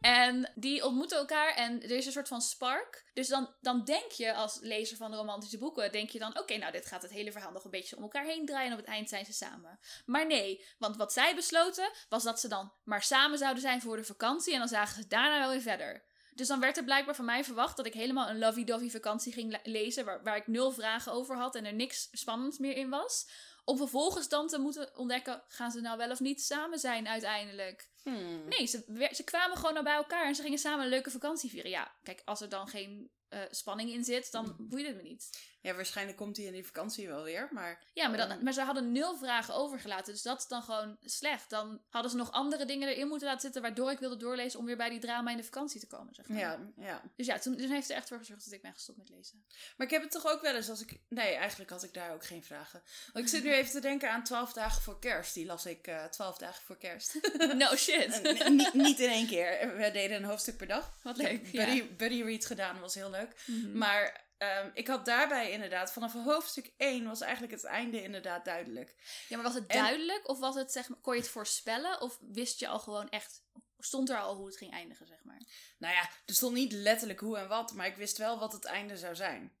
[0.00, 3.10] en die ontmoeten elkaar en er is een soort van spark.
[3.14, 6.72] Dus dan, dan denk je als lezer van romantische boeken, denk je dan, oké, nou
[6.72, 8.88] dit gaat het hele verhaal nog een beetje om elkaar heen draaien en op het
[8.88, 9.78] eind zijn ze samen.
[10.06, 13.96] Maar nee, want wat zij besloten was dat ze dan maar samen zouden zijn voor
[13.96, 16.04] de vakantie en dan zagen ze daarna wel weer verder.
[16.34, 19.50] Dus dan werd er blijkbaar van mij verwacht dat ik helemaal een lovey-dovey vakantie ging
[19.50, 22.90] le- lezen, waar, waar ik nul vragen over had en er niks spannends meer in
[22.90, 23.28] was.
[23.64, 27.90] Om vervolgens dan te moeten ontdekken, gaan ze nou wel of niet samen zijn uiteindelijk?
[28.02, 28.48] Hmm.
[28.48, 31.70] Nee, ze, kwamen gewoon naar bij elkaar en ze gingen samen een leuke vakantie vieren.
[31.70, 35.51] Ja, kijk, als er dan geen eh, spanning in zit, dan boeit het me niet.
[35.62, 37.82] Ja, waarschijnlijk komt hij in die vakantie wel weer, maar...
[37.92, 38.44] Ja, maar, dan, Ehm.
[38.44, 41.50] maar ze hadden nul vragen overgelaten, dus dat is dan gewoon slecht.
[41.50, 44.64] Dan hadden ze nog andere dingen erin moeten laten zitten, waardoor ik wilde doorlezen om
[44.64, 46.38] weer bij die drama in de vakantie te komen, zeg maar.
[46.38, 47.02] Ja, ja.
[47.16, 49.44] Dus ja, toen, toen heeft er echt voor gezorgd dat ik ben gestopt met lezen.
[49.76, 50.98] Maar ik heb het toch ook wel eens als ik...
[51.08, 52.82] Nee, eigenlijk had ik daar ook geen vragen.
[53.12, 55.34] Want ik zit nu even te denken aan 12 dagen voor kerst.
[55.34, 57.14] Die las ik eh 12 dagen voor kerst.
[57.54, 58.20] No shit.
[58.20, 59.76] En niet, niet in één keer.
[59.76, 60.92] We deden een hoofdstuk per dag.
[61.02, 61.50] Wat leuk.
[61.52, 63.42] Buddy, buddy read gedaan, was heel leuk.
[63.46, 63.78] Mhm.
[63.78, 68.94] Maar ehm, ik had daarbij inderdaad, vanaf hoofdstuk 1 was eigenlijk het einde inderdaad duidelijk.
[69.28, 72.00] Ja, maar was het En- duidelijk of was het, zeg maar, kon je het voorspellen?
[72.00, 73.42] Of wist je al gewoon echt,
[73.78, 75.40] stond er al hoe het ging eindigen, zeg maar?
[75.78, 78.64] Nou ja, er stond niet letterlijk hoe en wat, maar ik wist wel wat het
[78.64, 79.52] einde zou zijn.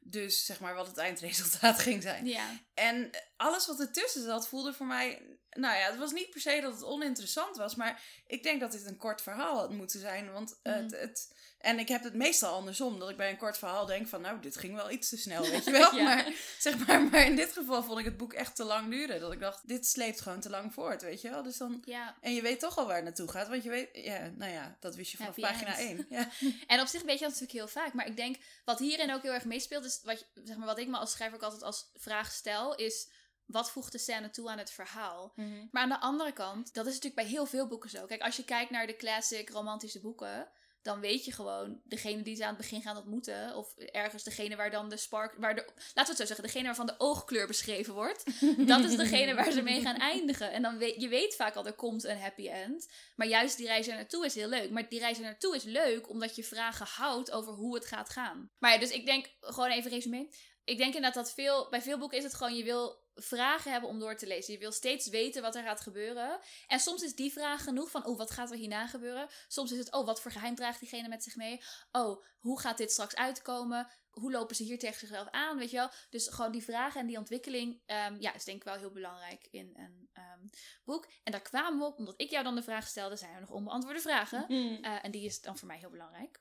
[0.00, 2.26] Dus zeg maar wat het eindresultaat ging zijn.
[2.26, 2.58] Ja.
[2.74, 5.22] En alles wat ertussen zat voelde voor mij.
[5.50, 8.72] Nou ja, het was niet per se dat het oninteressant was, maar ik denk dat
[8.72, 10.32] dit een kort verhaal had moeten zijn.
[10.32, 10.74] Want Mhm.
[10.74, 11.36] het, het.
[11.58, 14.40] En ik heb het meestal andersom, dat ik bij een kort verhaal denk van, nou,
[14.40, 15.94] dit ging wel iets te snel, weet je wel.
[15.94, 16.02] Ja.
[16.02, 19.20] maar, zeg maar, maar in dit geval vond ik het boek echt te lang duren.
[19.20, 21.42] Dat ik dacht, dit sleept gewoon te lang voort, weet je wel.
[21.42, 22.16] Dus dan, ja.
[22.20, 24.76] en je weet toch al waar het naartoe gaat, want je weet, ja, nou ja,
[24.80, 25.88] dat wist je vanaf Happy pagina end.
[25.98, 26.06] 1.
[26.08, 26.28] Ja.
[26.66, 27.92] En op zich weet je dat natuurlijk heel vaak.
[27.92, 30.88] Maar ik denk, wat hierin ook heel erg meespeelt, is wat, zeg maar, wat ik
[30.88, 33.08] me als schrijver ook altijd als vraag stel, is
[33.46, 35.32] wat voegt de scène toe aan het verhaal?
[35.70, 38.06] Maar aan de andere kant, dat is natuurlijk bij heel veel boeken zo.
[38.06, 40.48] Kijk, als je kijkt naar de classic romantische boeken,
[40.88, 44.56] dan weet je gewoon degene die ze aan het begin gaan ontmoeten, of ergens degene
[44.56, 47.46] waar dan de spark, waar de, laten we het zo zeggen, degene waarvan de oogkleur
[47.46, 48.24] beschreven wordt,
[48.72, 50.52] dat is degene waar ze mee gaan eindigen.
[50.52, 52.88] En dan weet je weet vaak al, er komt een happy end.
[53.16, 54.70] Maar juist die reis er naartoe is heel leuk.
[54.70, 58.10] Maar die reis er naartoe is leuk omdat je vragen houdt over hoe het gaat
[58.10, 58.50] gaan.
[58.58, 60.28] Maar ja, dus ik denk, gewoon even resume.
[60.64, 63.90] Ik denk inderdaad dat veel, bij veel boeken is het gewoon, je wil vragen hebben
[63.90, 64.52] om door te lezen.
[64.52, 66.40] Je wil steeds weten wat er gaat gebeuren.
[66.66, 69.28] En soms is die vraag genoeg van, oh, wat gaat er hierna gebeuren?
[69.48, 71.62] Soms is het, oh, wat voor geheim draagt diegene met zich mee?
[71.92, 73.88] Oh, hoe gaat dit straks uitkomen?
[74.10, 75.90] Hoe lopen ze hier tegen zichzelf aan, weet je wel?
[76.10, 79.48] Dus gewoon die vragen en die ontwikkeling, ehm, ja, is denk ik wel heel belangrijk
[79.50, 80.46] in een ehm,
[80.84, 81.08] boek.
[81.22, 83.50] En daar kwamen we op, omdat ik jou dan de vraag stelde, zijn er nog
[83.50, 84.48] onbeantwoorde vragen.
[84.48, 86.40] Eh, en die is dan voor mij heel belangrijk.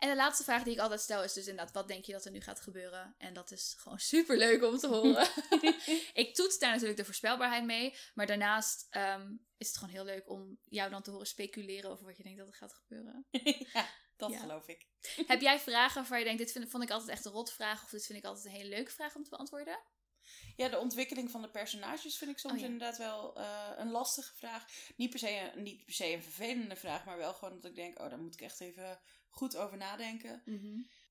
[0.00, 2.24] En de laatste vraag die ik altijd stel is dus inderdaad, wat denk je dat
[2.24, 3.14] er nu gaat gebeuren?
[3.18, 5.28] En dat is gewoon super leuk om te horen.
[6.22, 7.94] ik toets daar natuurlijk de voorspelbaarheid mee.
[8.14, 12.04] Maar daarnaast ehm, is het gewoon heel leuk om jou dan te horen speculeren over
[12.06, 13.26] wat je denkt dat er gaat gebeuren.
[13.72, 14.38] ja, dat Ja.
[14.38, 14.86] geloof ik.
[15.26, 17.82] Heb jij vragen waarvan je denkt, dit vind, vond ik altijd echt een rotvraag.
[17.84, 19.78] Of dit vind ik altijd een hele leuke vraag om te beantwoorden?
[20.56, 22.64] Ja, de ontwikkeling van de personages vind ik soms Oh ja.
[22.66, 24.64] inderdaad wel eh, een lastige vraag.
[24.96, 27.76] Niet per, se een, niet per se een vervelende vraag, maar wel gewoon dat ik
[27.76, 30.42] denk, oh, daar moet ik echt even goed over nadenken.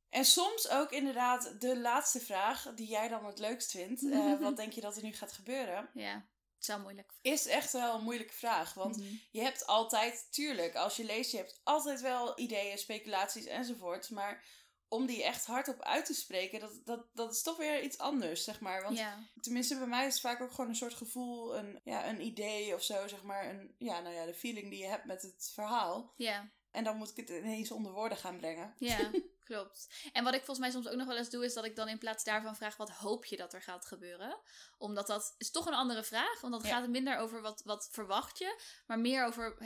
[0.10, 4.03] En soms ook inderdaad de laatste vraag, die jij dan het leukst vindt.
[4.12, 5.89] eh, wat denk je dat er nu gaat gebeuren?
[5.93, 6.13] Ja,
[6.55, 7.12] het zou moeilijk.
[7.21, 8.73] Is echt wel een moeilijke vraag.
[8.73, 9.08] Want Mhm.
[9.32, 14.10] je hebt altijd, tuurlijk, als je leest, je hebt altijd wel ideeën, speculaties enzovoort.
[14.10, 14.43] Maar
[14.88, 18.43] om die echt hardop uit te spreken, dat, dat, dat is toch weer iets anders,
[18.43, 18.82] zeg maar.
[18.84, 19.17] Want ja.
[19.41, 22.73] tenminste, bij mij is het vaak ook gewoon een soort gevoel, een, ja, een idee
[22.75, 23.49] of zo, zeg maar.
[23.49, 26.13] Een, ja, nou ja, de feeling die je hebt met het verhaal.
[26.15, 26.49] Ja.
[26.71, 28.73] En dan moet ik het ineens onder woorden gaan brengen.
[28.77, 29.12] Ja,
[29.49, 29.88] klopt.
[30.13, 31.88] En wat ik volgens mij soms ook nog wel eens doe, is dat ik dan
[31.88, 34.38] in plaats daarvan vraag: wat hoop je dat er gaat gebeuren?
[34.77, 36.41] Omdat dat is toch een andere vraag.
[36.41, 36.69] Want dan Ja.
[36.69, 39.58] gaat het minder over wat, wat verwacht je, maar meer over: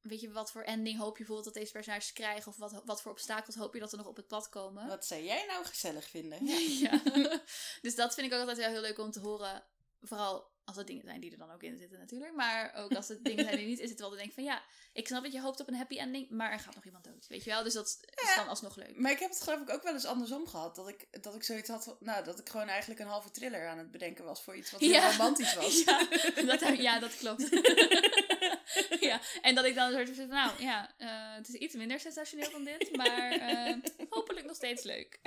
[0.00, 2.50] weet je, wat voor ending hoop je bijvoorbeeld dat deze personages krijgen?
[2.52, 4.88] Of wat, wat voor obstakels hoop je dat er nog op het pad komen?
[4.88, 6.46] Wat zou jij nou gezellig vinden?
[6.82, 7.02] Ja.
[7.82, 9.64] dus dat vind ik ook altijd wel heel leuk om te horen.
[10.00, 12.34] Vooral als het dingen zijn die er dan ook in zitten natuurlijk.
[12.34, 14.04] Maar ook als het dingen zijn die niet in zitten.
[14.06, 16.30] Wel te denken van ja, ik snap dat je hoopt op een happy ending.
[16.30, 17.26] Maar er gaat nog iemand dood.
[17.28, 17.62] Weet je wel?
[17.62, 18.36] Dus dat is Ja.
[18.36, 18.96] dan alsnog leuk.
[18.96, 20.76] Maar ik heb het geloof ik ook wel eens andersom gehad.
[20.76, 23.78] Dat ik, dat ik zoiets had nou, dat ik gewoon eigenlijk een halve thriller aan
[23.78, 25.10] het bedenken was voor iets wat heel Ja.
[25.10, 25.82] romantisch was.
[26.34, 27.48] Ja, dat, ja, dat klopt.
[29.00, 32.00] ja, en dat ik dan een soort van, nou ja, eh, het is iets minder
[32.00, 33.74] sensationeel dan dit, maar eh,
[34.10, 35.18] hopelijk nog steeds leuk.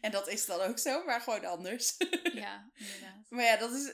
[0.00, 1.94] En dat is dan ook zo, maar gewoon anders.
[2.34, 3.24] Ja, inderdaad.
[3.28, 3.84] Maar ja, dat is,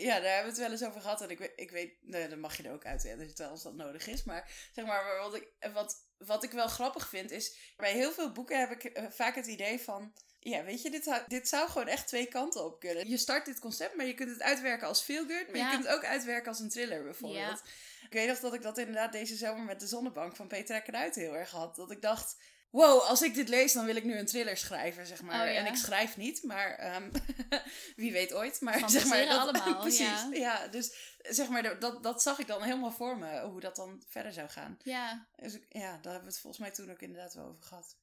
[0.00, 1.20] ja, daar hebben we het wel eens over gehad.
[1.22, 4.06] En ik weet, ik weet nee, dan mag je er ook uit als dat nodig
[4.06, 4.24] is.
[4.24, 8.32] Maar zeg maar, wat ik, wat, wat ik wel grappig vind is, bij heel veel
[8.32, 11.68] boeken heb ik eh, vaak het idee van, ja, weet je, dit, zou- dit zou
[11.70, 13.08] gewoon echt twee kanten op kunnen.
[13.08, 15.64] Je start dit concept, maar je kunt het uitwerken als feel good, maar Ja.
[15.64, 17.62] je kunt het ook uitwerken als een thriller bijvoorbeeld.
[18.02, 21.14] Ik weet nog dat ik dat inderdaad deze zomer met de zonnebank van Peter Ekkeruit
[21.14, 21.76] heel erg had.
[21.76, 22.36] Dat ik dacht,
[22.72, 25.46] wow, als ik dit lees, dan wil ik nu een thriller schrijven, zeg maar.
[25.46, 25.58] Oh, ja.
[25.58, 27.10] En ik schrijf niet, maar ehm,
[27.96, 28.60] wie weet ooit.
[28.60, 29.98] Maar zeg maar, dat, allemaal, precies.
[30.06, 30.28] ja.
[30.32, 30.66] Ja.
[30.68, 34.32] dus zeg maar, dat, dat zag ik dan helemaal voor me, hoe dat dan verder
[34.32, 34.78] zou gaan.
[34.82, 35.26] Ja.
[35.36, 37.96] Dus ja, daar hebben we het volgens mij toen ook inderdaad wel over gehad.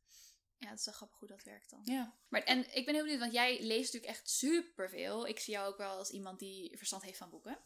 [0.57, 1.81] ja, het is wel grappig hoe dat werkt dan.
[1.83, 2.13] Ja.
[2.27, 5.27] Maar, en ik ben heel benieuwd, want jij leest natuurlijk echt superveel.
[5.27, 7.57] Ik zie jou ook wel als iemand die verstand heeft van boeken.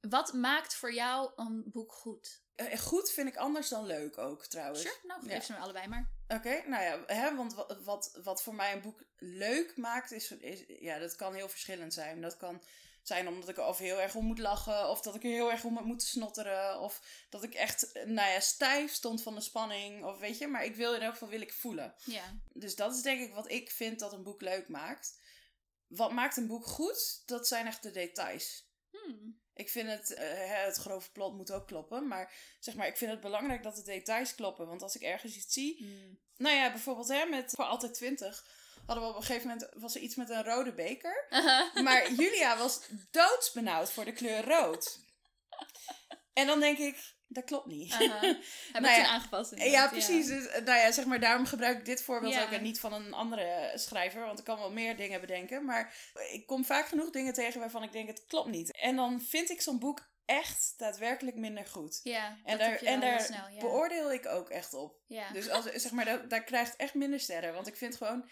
[0.00, 2.42] Wat maakt voor jou een boek goed?
[2.54, 4.80] Eh, Goed vind ik anders dan leuk ook, trouwens.
[4.82, 5.40] Sure, nou geef Ja.
[5.40, 6.10] ze me allebei maar.
[6.28, 10.30] Oké, nou ja, hè, want wat, wat, wat voor mij een boek leuk maakt, is,
[10.30, 12.20] is, ja, dat kan heel verschillend zijn.
[12.20, 12.62] Dat kan
[13.02, 15.50] zijn omdat ik er of heel erg om moet lachen, of dat ik er heel
[15.50, 20.04] erg om moet snotteren, of dat ik echt, nou ja, stijf stond van de spanning,
[20.04, 21.94] of weet je, maar ik wil in elk geval wil ik voelen.
[22.04, 22.22] Ja.
[22.52, 25.18] Dus dat is denk ik wat ik vind dat een boek leuk maakt.
[25.86, 27.22] Wat maakt een boek goed?
[27.26, 28.68] Dat zijn echt de details.
[29.02, 29.42] Hmm.
[29.54, 33.10] Ik vind het, eh, het grove plot moet ook kloppen, maar zeg maar, ik vind
[33.10, 34.66] het belangrijk dat de details kloppen.
[34.66, 36.18] Want als ik ergens iets zie, Hmm.
[36.36, 38.46] nou ja, bijvoorbeeld hè, met voor altijd 20
[38.86, 41.26] hadden we op een gegeven moment was er iets met een rode beker.
[41.84, 42.80] Maar Julia was
[43.10, 44.98] doodsbenauwd voor de kleur rood.
[46.32, 47.92] En dan denk ik, dat klopt niet.
[47.92, 48.20] Aha.
[48.26, 48.36] Heb
[48.74, 50.26] ik Nou ja, aangepast Ja, inderdaad, precies.
[50.26, 52.42] Dus, eh, nou ja, zeg maar, daarom gebruik ik dit voorbeeld Ja.
[52.42, 54.26] ook en niet van een andere schrijver.
[54.26, 55.64] Want ik kan wel meer dingen bedenken.
[55.64, 55.94] Maar
[56.32, 58.76] ik kom vaak genoeg dingen tegen waarvan ik denk, het klopt niet.
[58.76, 62.00] En dan vind ik zo'n boek echt daadwerkelijk minder goed.
[62.02, 63.58] Ja, En daar, en daar snel, ja.
[63.60, 64.96] beoordeel ik ook echt op.
[65.06, 65.32] ja.
[65.32, 67.54] Dus als, zeg maar, daar, daar krijgt echt minder sterren.
[67.54, 68.28] Want ik vind gewoon,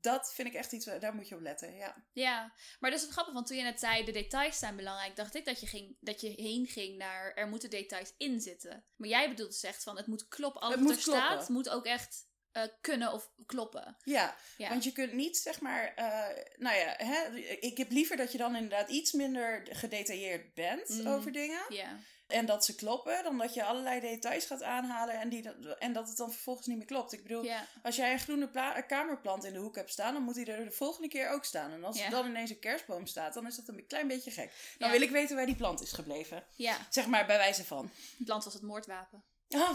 [0.00, 1.74] dat vind ik echt iets, waar- daar moet je op letten.
[1.74, 5.16] Ja, Ja, maar dat is grappig, want toen je net zei de details zijn belangrijk,
[5.16, 8.84] dacht ik dat je, ging, dat je heen ging naar er moeten details in zitten.
[8.96, 11.24] Maar jij bedoelt dus echt van het moet kloppen, alles Het wat er kloppen.
[11.26, 13.96] staat moet ook echt eh, kunnen of kloppen.
[14.04, 14.68] ja, Ja.
[14.68, 18.38] want je kunt niet, zeg maar, eh, nou ja, hè, ik heb liever dat je
[18.38, 21.08] dan inderdaad iets minder gedetailleerd bent Mhm.
[21.08, 21.60] over dingen.
[21.68, 25.92] Ja, En dat ze kloppen, dan dat je allerlei details gaat aanhalen en, die, en
[25.92, 27.12] dat het dan vervolgens niet meer klopt.
[27.12, 30.22] Ik bedoel, ja, als jij een groene pla- kamerplant in de hoek hebt staan, dan
[30.22, 31.70] moet die er de volgende keer ook staan.
[31.72, 32.04] En als Ja.
[32.04, 34.52] er dan ineens een kerstboom staat, dan is dat een klein beetje gek.
[34.78, 34.94] Dan Ja.
[34.94, 36.44] wil ik weten waar die plant is gebleven.
[36.56, 36.76] ja.
[36.90, 37.90] Zeg maar bij wijze van.
[38.18, 39.22] Het land was het moordwapen.
[39.50, 39.70] Ah,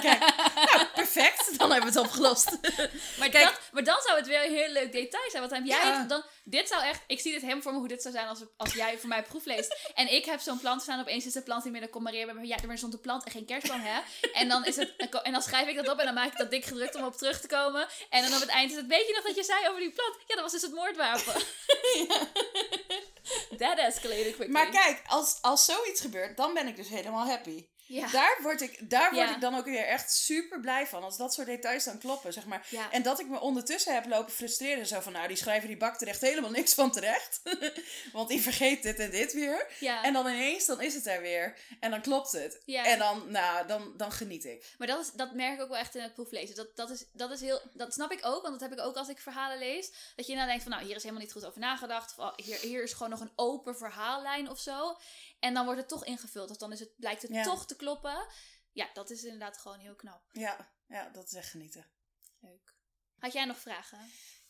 [0.00, 0.18] kijk,
[0.54, 1.48] nou, perfect.
[1.58, 2.50] Dan hebben we het opgelost.
[3.18, 5.42] Maar, Kijk- dat, maar dan zou het weer een heel leuk detail zijn.
[5.42, 6.04] Want heb jij Ja.
[6.04, 8.40] dan, dit zou echt, ik zie dit helemaal voor me hoe dit zou zijn als,
[8.56, 9.90] als jij voor mij proef leest.
[9.94, 12.12] En ik heb zo'n plant staan, opeens is de plant niet meer, dan kom maar
[12.12, 14.00] even, ja, er stond een plant en geen kerstboom, hè?
[14.32, 16.50] En dan, is het, en dan schrijf ik dat op en dan maak ik dat
[16.50, 17.88] dik gedrukt om op terug te komen.
[18.10, 19.92] En dan op het eind is het, weet je nog dat je zei over die
[19.92, 20.14] plant?
[20.26, 21.34] Ja, dat was dus het moordwapen.
[23.58, 24.48] That escalated quickly.
[24.52, 27.66] Maar kijk, als, als zoiets gebeurt, dan ben ik dus helemaal happy.
[27.90, 28.06] Ja.
[28.10, 29.34] Daar word, ik, daar word Ja.
[29.34, 31.02] ik dan ook weer echt super blij van.
[31.02, 32.66] Als dat soort details dan kloppen, zeg maar.
[32.70, 32.90] Ja.
[32.90, 34.86] En dat ik me ondertussen heb lopen frustreren.
[34.86, 37.40] Zo van, nou, die schrijver die bakt er echt helemaal niks van terecht.
[38.12, 39.66] Want die vergeet dit en dit weer.
[40.02, 41.56] En dan ineens, dan is het er weer.
[41.80, 42.60] En dan klopt het.
[42.66, 44.74] En dan, nou, dan, dan geniet ik.
[44.78, 46.56] Maar dat, is, dat merk ik ook wel echt in het proeflezen.
[46.56, 47.60] Dat, dat, is, dat is heel.
[47.72, 49.92] Dat snap ik ook, want dat heb ik ook als ik verhalen lees.
[50.16, 52.14] Dat je dan denkt van nou, hier is helemaal niet goed over nagedacht.
[52.18, 54.96] Of oh, hier, hier is gewoon nog een open verhaallijn of zo.
[55.40, 56.50] En dan wordt het toch ingevuld.
[56.50, 57.42] Of dan is het, blijkt het Ja.
[57.42, 58.26] toch te kloppen.
[58.72, 60.22] Ja, dat is inderdaad gewoon heel knap.
[60.32, 61.90] Ja, ja, dat is echt genieten.
[62.40, 62.74] Leuk.
[63.18, 63.98] Had jij nog vragen?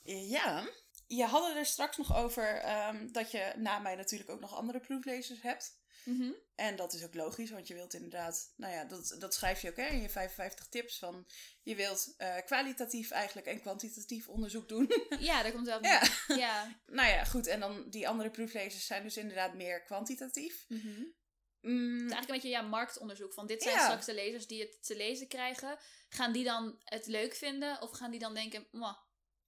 [0.03, 0.68] Ja,
[1.07, 4.55] je had het er straks nog over ehm, dat je na mij natuurlijk ook nog
[4.55, 5.79] andere proeflezers hebt.
[6.05, 6.31] Mhm.
[6.55, 9.70] En dat is ook logisch, want je wilt inderdaad, nou ja, dat, dat schrijf je
[9.70, 11.26] ook hè, in je 55 tips van
[11.62, 14.92] je wilt uh, kwalitatief eigenlijk en kwantitatief onderzoek doen.
[15.18, 16.03] Ja, daar komt wel ja.
[16.26, 16.76] ja.
[16.87, 17.46] nou ja, goed.
[17.46, 20.64] En dan die andere proeflezers zijn dus inderdaad meer kwantitatief.
[20.68, 21.14] Mm -hmm.
[21.61, 21.92] mm.
[21.92, 23.35] Het is eigenlijk een beetje ja, marktonderzoek.
[23.35, 25.79] Van dit zijn straks de lezers die het te lezen krijgen.
[26.09, 27.83] Gaan die dan het leuk vinden?
[27.83, 28.96] Of gaan die dan denken, Mwah.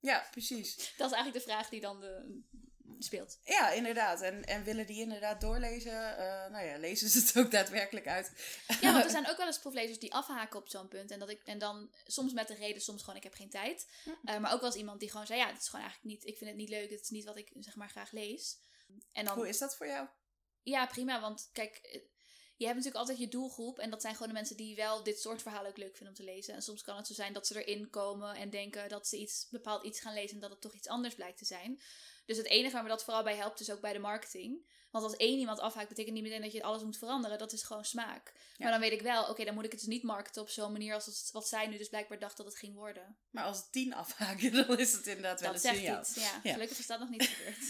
[0.01, 0.77] Ja, precies.
[0.77, 2.43] Dat is eigenlijk de vraag die dan de,
[2.99, 3.39] speelt.
[3.45, 4.21] Ja, inderdaad.
[4.21, 5.93] En, en willen die inderdaad doorlezen?
[5.93, 8.33] Uh, nou ja, lezen ze het ook daadwerkelijk uit.
[8.81, 11.11] Ja, want er zijn ook wel eens proeflezers die afhaken op zo'n punt.
[11.11, 13.87] En, dat ik, en dan soms met de reden, soms gewoon ik heb geen tijd.
[14.05, 16.27] Uh, maar ook wel eens iemand die gewoon zei, ja, het is gewoon eigenlijk niet,
[16.27, 16.91] ik vind het niet leuk.
[16.91, 18.59] Het is niet wat ik zeg maar graag lees.
[19.13, 20.09] En dan, Hoe is dat voor jou?
[20.63, 21.21] Ja, prima.
[21.21, 22.01] Want kijk, eh,
[22.57, 23.79] je hebt natuurlijk altijd je doelgroep.
[23.79, 26.25] En dat zijn gewoon de mensen die wel dit soort verhalen ook leuk vinden om
[26.25, 26.55] te lezen.
[26.55, 29.49] En soms kan het zo zijn dat ze erin komen en denken dat ze iets
[29.51, 31.81] bepaald iets gaan lezen en dat het toch iets anders blijkt te zijn.
[32.33, 34.71] Dus het enige waar me dat vooral bij helpt is ook bij de marketing.
[34.91, 37.39] Want als één iemand afhaakt, betekent niet meteen dat je alles moet veranderen.
[37.39, 38.33] Dat is gewoon smaak.
[38.59, 40.73] Maar dan weet ik wel, oké, dan moet ik het dus niet marketen op zo'n
[40.73, 43.17] manier als het, wat zij nu dus blijkbaar dacht dat het ging worden.
[43.31, 46.01] Maar als tien afhaken, dan is het inderdaad wel dat een signaal.
[46.01, 46.41] Iets, ja.
[46.43, 46.53] ja.
[46.53, 47.65] Gelukkig is dat nog niet gebeurd.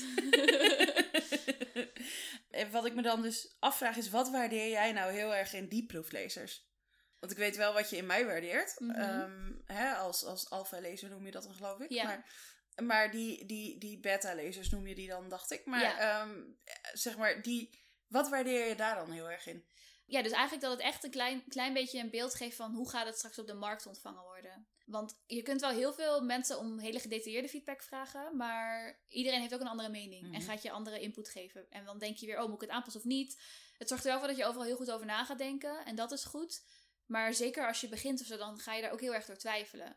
[2.50, 5.68] en wat ik me dan dus afvraag is, wat waardeer jij nou heel erg in
[5.68, 6.70] die proeflezers?
[7.18, 8.80] Want ik weet wel wat je in mij waardeert.
[8.80, 11.90] Mm hè, als als alfa-lezer noem je dat dan, geloof ik.
[11.90, 12.04] Ja.
[12.04, 12.24] Maar
[12.76, 15.66] maar die, die, die beta-lezers noem je die dan, dacht ik.
[15.66, 16.42] Maar ehm,
[16.92, 19.64] zeg maar, die, wat waardeer je daar dan heel erg in?
[20.06, 22.90] Ja, dus eigenlijk dat het echt een klein, klein beetje een beeld geeft van hoe
[22.90, 24.66] gaat het straks op de markt ontvangen worden.
[24.86, 29.54] Want je kunt wel heel veel mensen om hele gedetailleerde feedback vragen, maar iedereen heeft
[29.54, 30.40] ook een andere mening en mhm.
[30.40, 31.70] gaat je andere input geven.
[31.70, 33.42] En dan denk je weer, oh, moet ik het aanpassen of niet?
[33.78, 35.94] Het zorgt er wel voor dat je overal heel goed over na gaat denken en
[35.94, 36.62] dat is goed.
[37.06, 39.36] Maar zeker als je begint of zo, dan ga je daar ook heel erg door
[39.36, 39.96] twijfelen.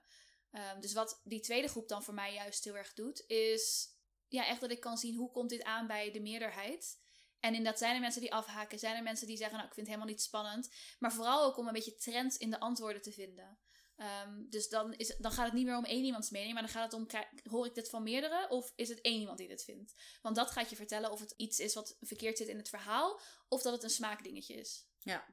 [0.55, 3.89] Ehm, dus wat die tweede groep dan voor mij juist heel erg doet, is
[4.27, 6.99] ja, echt dat ik kan zien hoe komt dit aan bij de meerderheid.
[7.39, 9.73] En in dat zijn er mensen die afhaken, zijn er mensen die zeggen, nou ik
[9.73, 10.69] vind het helemaal niet spannend.
[10.99, 13.59] Maar vooral ook om een beetje trends in de antwoorden te vinden.
[13.95, 16.71] Ehm, dus dan, is, dan gaat het niet meer om één iemands mening, maar dan
[16.71, 17.07] gaat het om,
[17.51, 19.93] hoor ik dit van meerdere of is het één iemand die dit vindt?
[20.21, 23.19] Want dat gaat je vertellen of het iets is wat verkeerd zit in het verhaal
[23.47, 24.87] of dat het een smaakdingetje is.
[24.99, 25.25] Ja.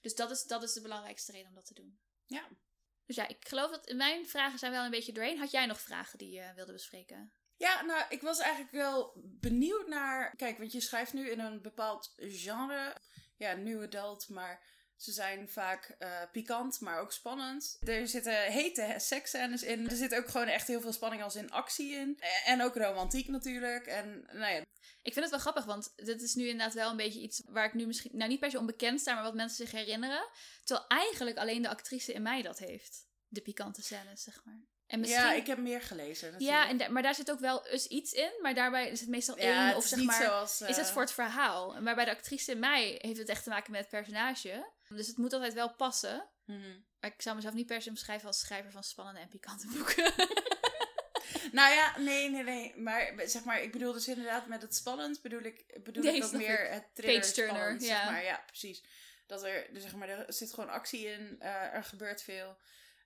[0.00, 2.00] Dus dat is, dat is de belangrijkste reden om dat te doen.
[2.26, 2.48] Ja,
[3.10, 5.38] dus ja, ik geloof dat mijn vragen zijn wel een beetje doorheen.
[5.38, 7.32] Had jij nog vragen die je wilde bespreken?
[7.56, 10.36] Ja, nou, ik was eigenlijk wel benieuwd naar.
[10.36, 12.96] Kijk, want je schrijft nu in een bepaald genre.
[13.36, 14.66] Ja, new adult, maar
[15.00, 17.76] ze zijn vaak uh, pikant, maar ook spannend.
[17.80, 19.90] Er zitten hete seksscènes in.
[19.90, 22.20] Er zit ook gewoon echt heel veel spanning als in actie in.
[22.44, 23.86] En ook romantiek natuurlijk.
[23.86, 24.60] En nou ja.
[25.02, 27.64] Ik vind het wel grappig, want dit is nu inderdaad wel een beetje iets waar
[27.64, 30.28] ik nu misschien, nou niet per se onbekend sta, maar wat mensen zich herinneren.
[30.64, 33.06] Terwijl eigenlijk alleen de actrice in mij dat heeft.
[33.28, 34.64] De pikante scènes, zeg maar.
[34.86, 35.20] En misschien...
[35.20, 36.34] Ja, ik heb meer gelezen.
[36.38, 38.32] Ja, en maar daar zit ook wel eens iets in.
[38.40, 40.22] Maar daarbij is het meestal één of zeg maar.
[40.22, 41.80] Zoals, Is het eh, voor het verhaal.
[41.80, 44.72] Maar bij de actrice in mij heeft het echt te maken met het personage.
[44.94, 46.28] Dus het moet altijd wel passen.
[46.44, 49.66] Mm Maar ik zou mezelf niet per se beschrijven als schrijver van spannende en pikante
[49.66, 50.12] boeken.
[51.58, 52.76] nou ja, nee, nee, nee.
[52.76, 56.32] Maar zeg maar, ik bedoel dus inderdaad met het spannend bedoel ik, bedoel ik ook
[56.32, 57.96] meer het thriller Page turner, spannend, ja.
[57.96, 58.24] Zeg maar.
[58.24, 58.84] Ja, precies.
[59.26, 62.56] Dat er, dus zeg maar, er zit gewoon actie in, uh, er gebeurt veel.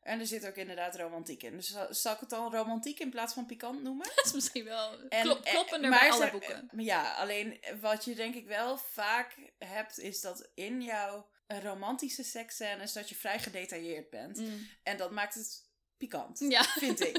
[0.03, 1.57] En er zit ook inderdaad romantiek in.
[1.57, 4.07] Dus zal ik het dan romantiek in plaats van pikant noemen?
[4.17, 6.69] Dat is misschien wel en, kloppender bij alle boeken.
[6.77, 12.93] Ja, alleen wat je denk ik wel vaak hebt, is dat in jouw romantische seksscènes
[12.93, 14.39] dat je vrij gedetailleerd bent.
[14.39, 14.69] Mm.
[14.83, 15.63] En dat maakt het
[15.97, 16.65] pikant, ja.
[16.65, 17.17] vind ik.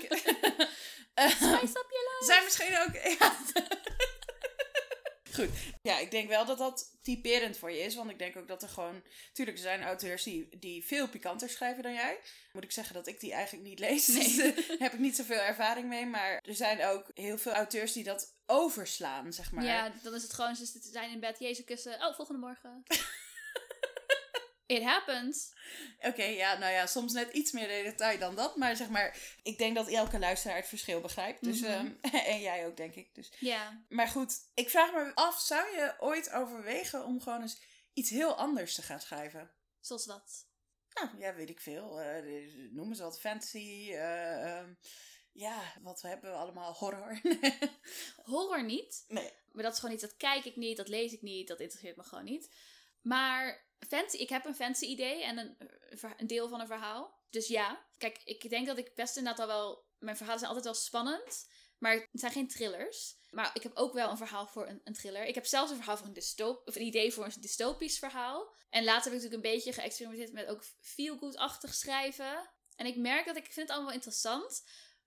[1.16, 2.94] Spice up je Zijn misschien ook...
[3.20, 3.36] Ja.
[5.36, 5.50] Goed.
[5.82, 7.96] Ja, ik denk wel dat dat typerend voor je is.
[7.96, 9.02] Want ik denk ook dat er gewoon...
[9.34, 12.20] Tuurlijk, er zijn auteurs die, die veel pikanter schrijven dan jij.
[12.54, 14.08] Moet ik zeggen dat ik die eigenlijk niet lees.
[14.08, 14.24] Nee.
[14.24, 14.36] Dus
[14.68, 16.06] daar heb ik niet zoveel ervaring mee.
[16.06, 19.64] Maar er zijn ook heel veel auteurs die dat overslaan, zeg maar.
[19.64, 20.56] Ja, dan is het gewoon...
[20.56, 21.94] Ze zijn in bed, jezus kussen.
[21.94, 22.84] Oh, volgende morgen.
[24.68, 25.54] It happens.
[26.00, 28.56] Oké, ja, nou ja, soms net iets meer detail dan dat.
[28.56, 31.44] Maar zeg maar, ik denk dat elke luisteraar het verschil begrijpt.
[31.44, 31.72] Dus, mhm.
[31.72, 31.94] ehm,
[32.34, 33.16] en jij ook, denk ik.
[33.16, 33.32] Dus.
[33.40, 33.86] Ja.
[33.90, 37.62] Maar goed, ik vraag me af, zou je ooit overwegen om gewoon eens
[37.94, 39.52] iets heel anders te gaan schrijven?
[39.80, 40.48] Zoals wat?
[40.94, 42.02] Nou, ja, weet ik veel.
[42.02, 43.88] Uh, noemen ze wat fantasy.
[43.92, 44.64] Uh,
[45.32, 46.74] ja, wat hebben we allemaal?
[46.74, 47.22] Horror.
[48.32, 49.06] Horror niet.
[49.08, 49.32] Nee.
[49.52, 51.98] Maar dat is gewoon iets, dat kijk ik niet, dat lees ik niet, dat interesseert
[51.98, 52.50] me gewoon niet.
[53.02, 55.58] Maar fancy, ik heb een fancy idee en een,
[56.18, 57.24] een deel van een verhaal.
[57.30, 59.84] Dus ja, kijk, ik denk dat ik best inderdaad al wel...
[60.00, 63.18] Mijn verhalen zijn altijd wel spannend, maar het zijn geen thrillers.
[63.30, 65.26] Maar ik heb ook wel een verhaal voor een, een thriller.
[65.26, 68.56] Ik heb zelfs een verhaal voor een dystop, of een idee voor een dystopisch verhaal.
[68.70, 72.50] En later heb ik natuurlijk een beetje geëxperimenteerd met ook feel-good-achtig schrijven.
[72.76, 74.64] En ik merk dat ik vind het allemaal wel interessant.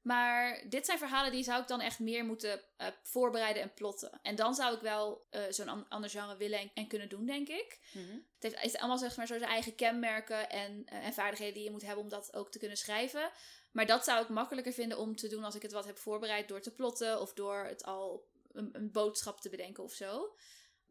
[0.08, 4.18] Maar dit zijn verhalen die zou ik dan echt meer moeten uh, voorbereiden en plotten.
[4.22, 7.26] En dan zou ik wel uh, zo'n an ander genre willen en, en, kunnen doen,
[7.26, 7.78] denk ik.
[7.92, 8.26] Mm -hmm.
[8.34, 11.64] Het heeft, heeft allemaal zeg maar, zo zijn eigen kenmerken en, uh, en vaardigheden die
[11.64, 13.30] je moet hebben om dat ook te kunnen schrijven.
[13.72, 16.48] Maar dat zou ik makkelijker vinden om te doen als ik het wat heb voorbereid
[16.48, 20.36] door te plotten of door het al een, een boodschap te bedenken of zo.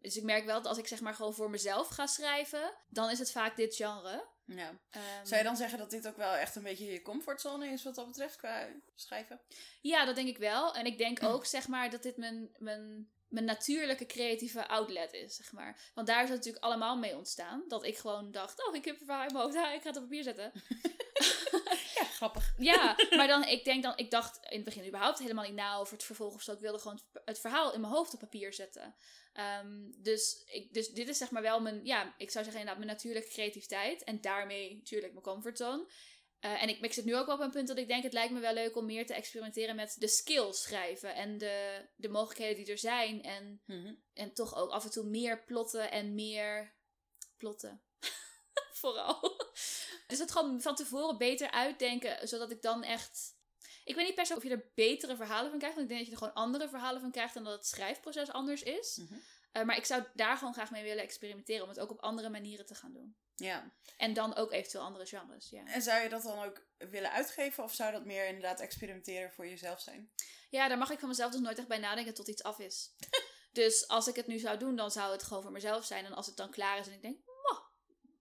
[0.01, 3.09] Dus ik merk wel dat als ik zeg maar gewoon voor mezelf ga schrijven, dan
[3.09, 4.27] is het vaak dit genre.
[4.47, 4.69] Ja.
[4.69, 7.83] Um, Zou je dan zeggen dat dit ook wel echt een beetje je comfortzone is
[7.83, 9.39] wat dat betreft qua schrijven?
[9.81, 10.75] Ja, dat denk ik wel.
[10.75, 15.35] En ik denk ook zeg maar dat dit mijn, mijn, mijn natuurlijke creatieve outlet is,
[15.35, 15.79] zeg maar.
[15.93, 17.63] Want daar is het natuurlijk allemaal mee ontstaan.
[17.67, 19.97] Dat ik gewoon dacht, oh, ik heb een verhaal in mijn hoofd, ik ga het
[19.97, 20.51] op papier zetten.
[22.19, 22.53] ja, grappig.
[22.57, 25.75] Ja, maar dan, ik denk dan, ik dacht in het begin überhaupt helemaal niet na
[25.75, 26.51] over het vervolg of zo.
[26.51, 28.95] Ik wilde gewoon het verhaal in mijn hoofd op papier zetten.
[29.63, 32.77] Um, dus, ik, dus dit is zeg maar wel mijn, ja, ik zou zeggen inderdaad
[32.77, 34.03] mijn natuurlijke creativiteit.
[34.03, 35.91] En daarmee natuurlijk mijn comfortzone.
[36.45, 38.13] Uh, en ik, ik zit nu ook wel op een punt dat ik denk, het
[38.13, 41.15] lijkt me wel leuk om meer te experimenteren met de skills schrijven.
[41.15, 43.23] En de, de mogelijkheden die er zijn.
[43.23, 44.03] En, mm -hmm.
[44.13, 46.75] en toch ook af en toe meer plotten en meer
[47.37, 47.81] plotten.
[48.81, 49.37] Vooral.
[50.07, 53.35] Dus het gewoon van tevoren beter uitdenken, zodat ik dan echt
[53.87, 55.77] ik weet niet per se of je er betere verhalen van krijgt.
[55.77, 57.35] Want ik denk dat je er gewoon andere verhalen van krijgt.
[57.35, 58.97] En dat het schrijfproces anders is.
[58.97, 59.21] Mm -hmm.
[59.53, 61.63] uh, maar ik zou daar gewoon graag mee willen experimenteren.
[61.63, 63.15] Om het ook op andere manieren te gaan doen.
[63.35, 63.71] Ja.
[63.97, 65.49] En dan ook eventueel andere genres.
[65.49, 65.65] Ja.
[65.65, 67.63] En zou je dat dan ook willen uitgeven?
[67.63, 70.11] Of zou dat meer inderdaad experimenteren voor jezelf zijn?
[70.49, 72.95] Ja, daar mag ik van mezelf dus nooit echt bij nadenken tot iets af is.
[73.51, 76.05] dus als ik het nu zou doen, dan zou het gewoon voor mezelf zijn.
[76.05, 77.19] En als het dan klaar is en ik denk,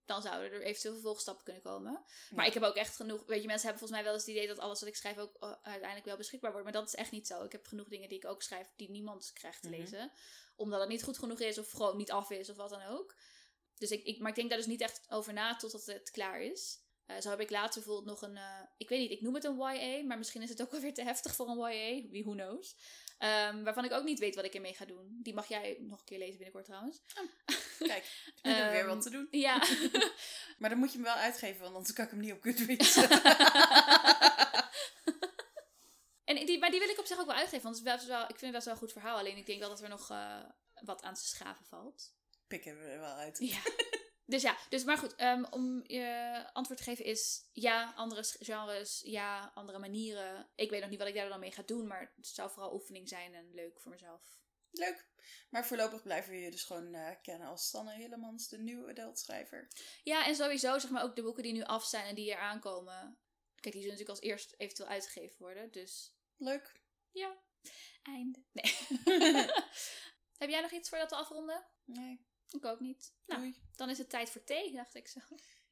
[0.07, 2.05] dan zouden er eventueel vervolgstappen kunnen komen.
[2.31, 3.23] Maar ik heb ook echt genoeg.
[3.27, 5.19] Weet je, mensen hebben volgens mij wel eens het idee dat alles wat ik schrijf
[5.19, 6.65] ook uh, uiteindelijk wel beschikbaar wordt.
[6.65, 7.45] Maar dat is echt niet zo.
[7.45, 9.99] Ik heb genoeg dingen die ik ook schrijf die niemand krijgt te lezen.
[9.99, 10.57] Mm -hmm.
[10.57, 13.15] Omdat het niet goed genoeg is of gewoon niet af is of wat dan ook.
[13.79, 16.43] Dus ik, ik, maar ik denk daar dus niet echt over na totdat het klaar
[16.43, 16.85] is.
[17.07, 18.37] Uh, zo heb ik later bijvoorbeeld nog een.
[18.37, 20.81] Uh, ik weet niet, ik noem het een YA, maar misschien is het ook wel
[20.81, 22.09] weer te heftig voor een YA.
[22.11, 22.77] Wie who knows.
[23.19, 25.19] Um, waarvan ik ook niet weet wat ik ermee ga doen.
[25.23, 27.03] Die mag jij nog een keer lezen binnenkort trouwens.
[27.15, 27.25] Oh,
[27.89, 28.05] kijk,
[28.43, 29.29] we hebben um, weer wat te doen.
[29.31, 29.57] Ja.
[30.59, 32.97] maar dan moet je hem wel uitgeven, want anders kan ik hem niet op Goodreads.
[36.25, 38.23] en die, maar die wil ik op zich ook wel uitgeven, want het is wel,
[38.23, 39.19] ik vind het best wel een goed verhaal.
[39.19, 40.43] Alleen ik denk wel dat er nog uh,
[40.81, 42.15] wat aan te schaven valt.
[42.47, 43.39] Pikken we er wel uit.
[43.39, 43.61] Ja.
[44.27, 49.01] Dus ja, dus maar goed, um, om je antwoord te geven is ja, andere genres,
[49.05, 50.49] ja, andere manieren.
[50.55, 52.73] Ik weet nog niet wat ik daar dan mee ga doen, maar het zou vooral
[52.73, 54.39] oefening zijn en leuk voor mezelf.
[54.71, 55.07] Leuk.
[55.51, 59.69] Maar voorlopig blijven we je dus gewoon uh, kennen als Sanne Hillemans, de nieuwe adultschrijver.
[60.03, 62.39] Ja, en sowieso zeg maar ook de boeken die nu af zijn en die er
[62.39, 63.19] aankomen.
[63.61, 66.15] Kijk, die zullen natuurlijk als eerst eventueel uitgegeven worden, dus...
[66.37, 66.81] Leuk.
[67.11, 67.37] Ja.
[68.03, 68.45] Einde.
[68.53, 68.77] Nee.
[70.39, 71.67] Heb jij nog iets voordat we afronden?
[71.85, 72.26] Nee.
[72.51, 73.13] Ik ook niet.
[73.27, 73.61] Nou, Doei.
[73.77, 75.21] dan is het tijd voor thee, dacht ik zo.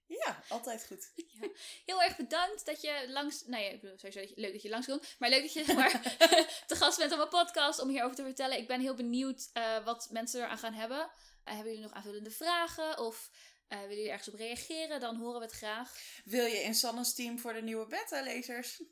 [0.07, 1.11] Ja, altijd goed.
[1.41, 1.49] Ja.
[1.87, 3.45] Heel erg bedankt dat je langs...
[3.47, 5.14] Nou ja, ik bedoel, sowieso leuk dat je langs komt.
[5.18, 6.16] Maar leuk dat je maar,
[6.66, 8.59] te gast bent op mijn podcast om hierover te vertellen.
[8.59, 10.99] Ik ben heel benieuwd uh, wat mensen eraan gaan hebben.
[10.99, 11.09] Uh,
[11.45, 12.99] hebben jullie nog aanvullende vragen?
[12.99, 13.31] Of
[13.68, 15.01] uh, willen jullie ergens op reageren?
[15.01, 15.99] Dan horen we het graag.
[16.25, 18.83] Wil je in Sanne's team voor de nieuwe beta-lezers?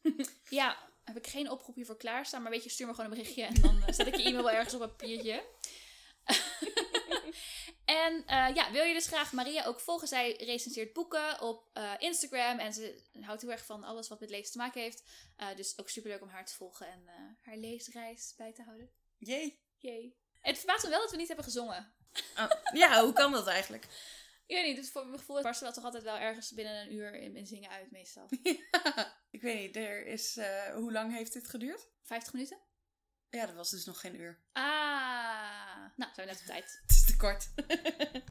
[0.48, 2.42] ja, heb ik geen oproep hiervoor klaarstaan.
[2.42, 3.44] Maar weet je, stuur me gewoon een berichtje.
[3.44, 5.44] En dan zet ik je e-mail wel ergens op een papiertje.
[7.92, 10.08] En uh, ja, wil je dus graag Maria ook volgen?
[10.08, 12.58] Zij recenseert boeken op uh, Instagram.
[12.58, 15.02] En ze houdt heel erg van alles wat met lezen te maken heeft.
[15.40, 17.08] Uh, dus ook super leuk om haar te volgen en
[17.40, 18.90] haar leesreis bij te houden.
[19.18, 19.60] Jee.
[19.78, 20.16] Jee.
[20.40, 21.94] Het verbaast me wel dat we niet hebben gezongen.
[22.38, 23.84] Oh, ja, hoe kan dat eigenlijk?
[24.46, 26.94] Ik weet niet, dus voor mijn gevoel barsten we toch altijd wel ergens binnen een
[26.94, 28.28] uur in, in zingen uit meestal.
[28.42, 30.38] Ja, ik weet niet, er is,
[30.74, 31.88] hoe lang heeft dit geduurd?
[32.02, 32.58] 50 minuten.
[33.30, 34.42] Ja, dat was dus nog geen uur.
[34.52, 34.62] Ah,
[35.96, 36.82] nou, zijn we net op tijd.
[37.22, 37.48] Kort.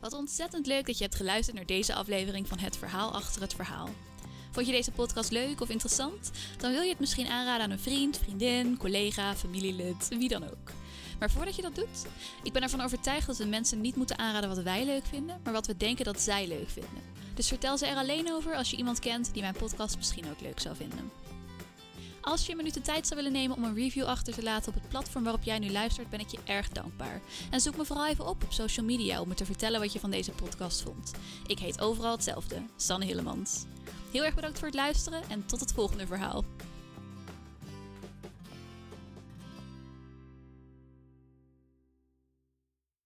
[0.00, 3.54] Wat ontzettend leuk dat je hebt geluisterd naar deze aflevering van Het Verhaal Achter het
[3.54, 3.88] Verhaal.
[4.50, 6.30] Vond je deze podcast leuk of interessant?
[6.58, 10.72] Dan wil je het misschien aanraden aan een vriend, vriendin, collega, familielid, wie dan ook.
[11.18, 12.06] Maar voordat je dat doet,
[12.42, 15.52] ik ben ervan overtuigd dat we mensen niet moeten aanraden wat wij leuk vinden, maar
[15.52, 17.02] wat we denken dat zij leuk vinden.
[17.34, 20.40] Dus vertel ze er alleen over als je iemand kent die mijn podcast misschien ook
[20.40, 21.10] leuk zou vinden.
[22.26, 24.68] Als je een minuut de tijd zou willen nemen om een review achter te laten
[24.68, 27.20] op het platform waarop jij nu luistert, ben ik je erg dankbaar.
[27.50, 30.00] En zoek me vooral even op op social media om me te vertellen wat je
[30.00, 31.12] van deze podcast vond.
[31.46, 33.64] Ik heet overal hetzelfde, Sanne Hillemans.
[34.12, 36.44] Heel erg bedankt voor het luisteren en tot het volgende verhaal.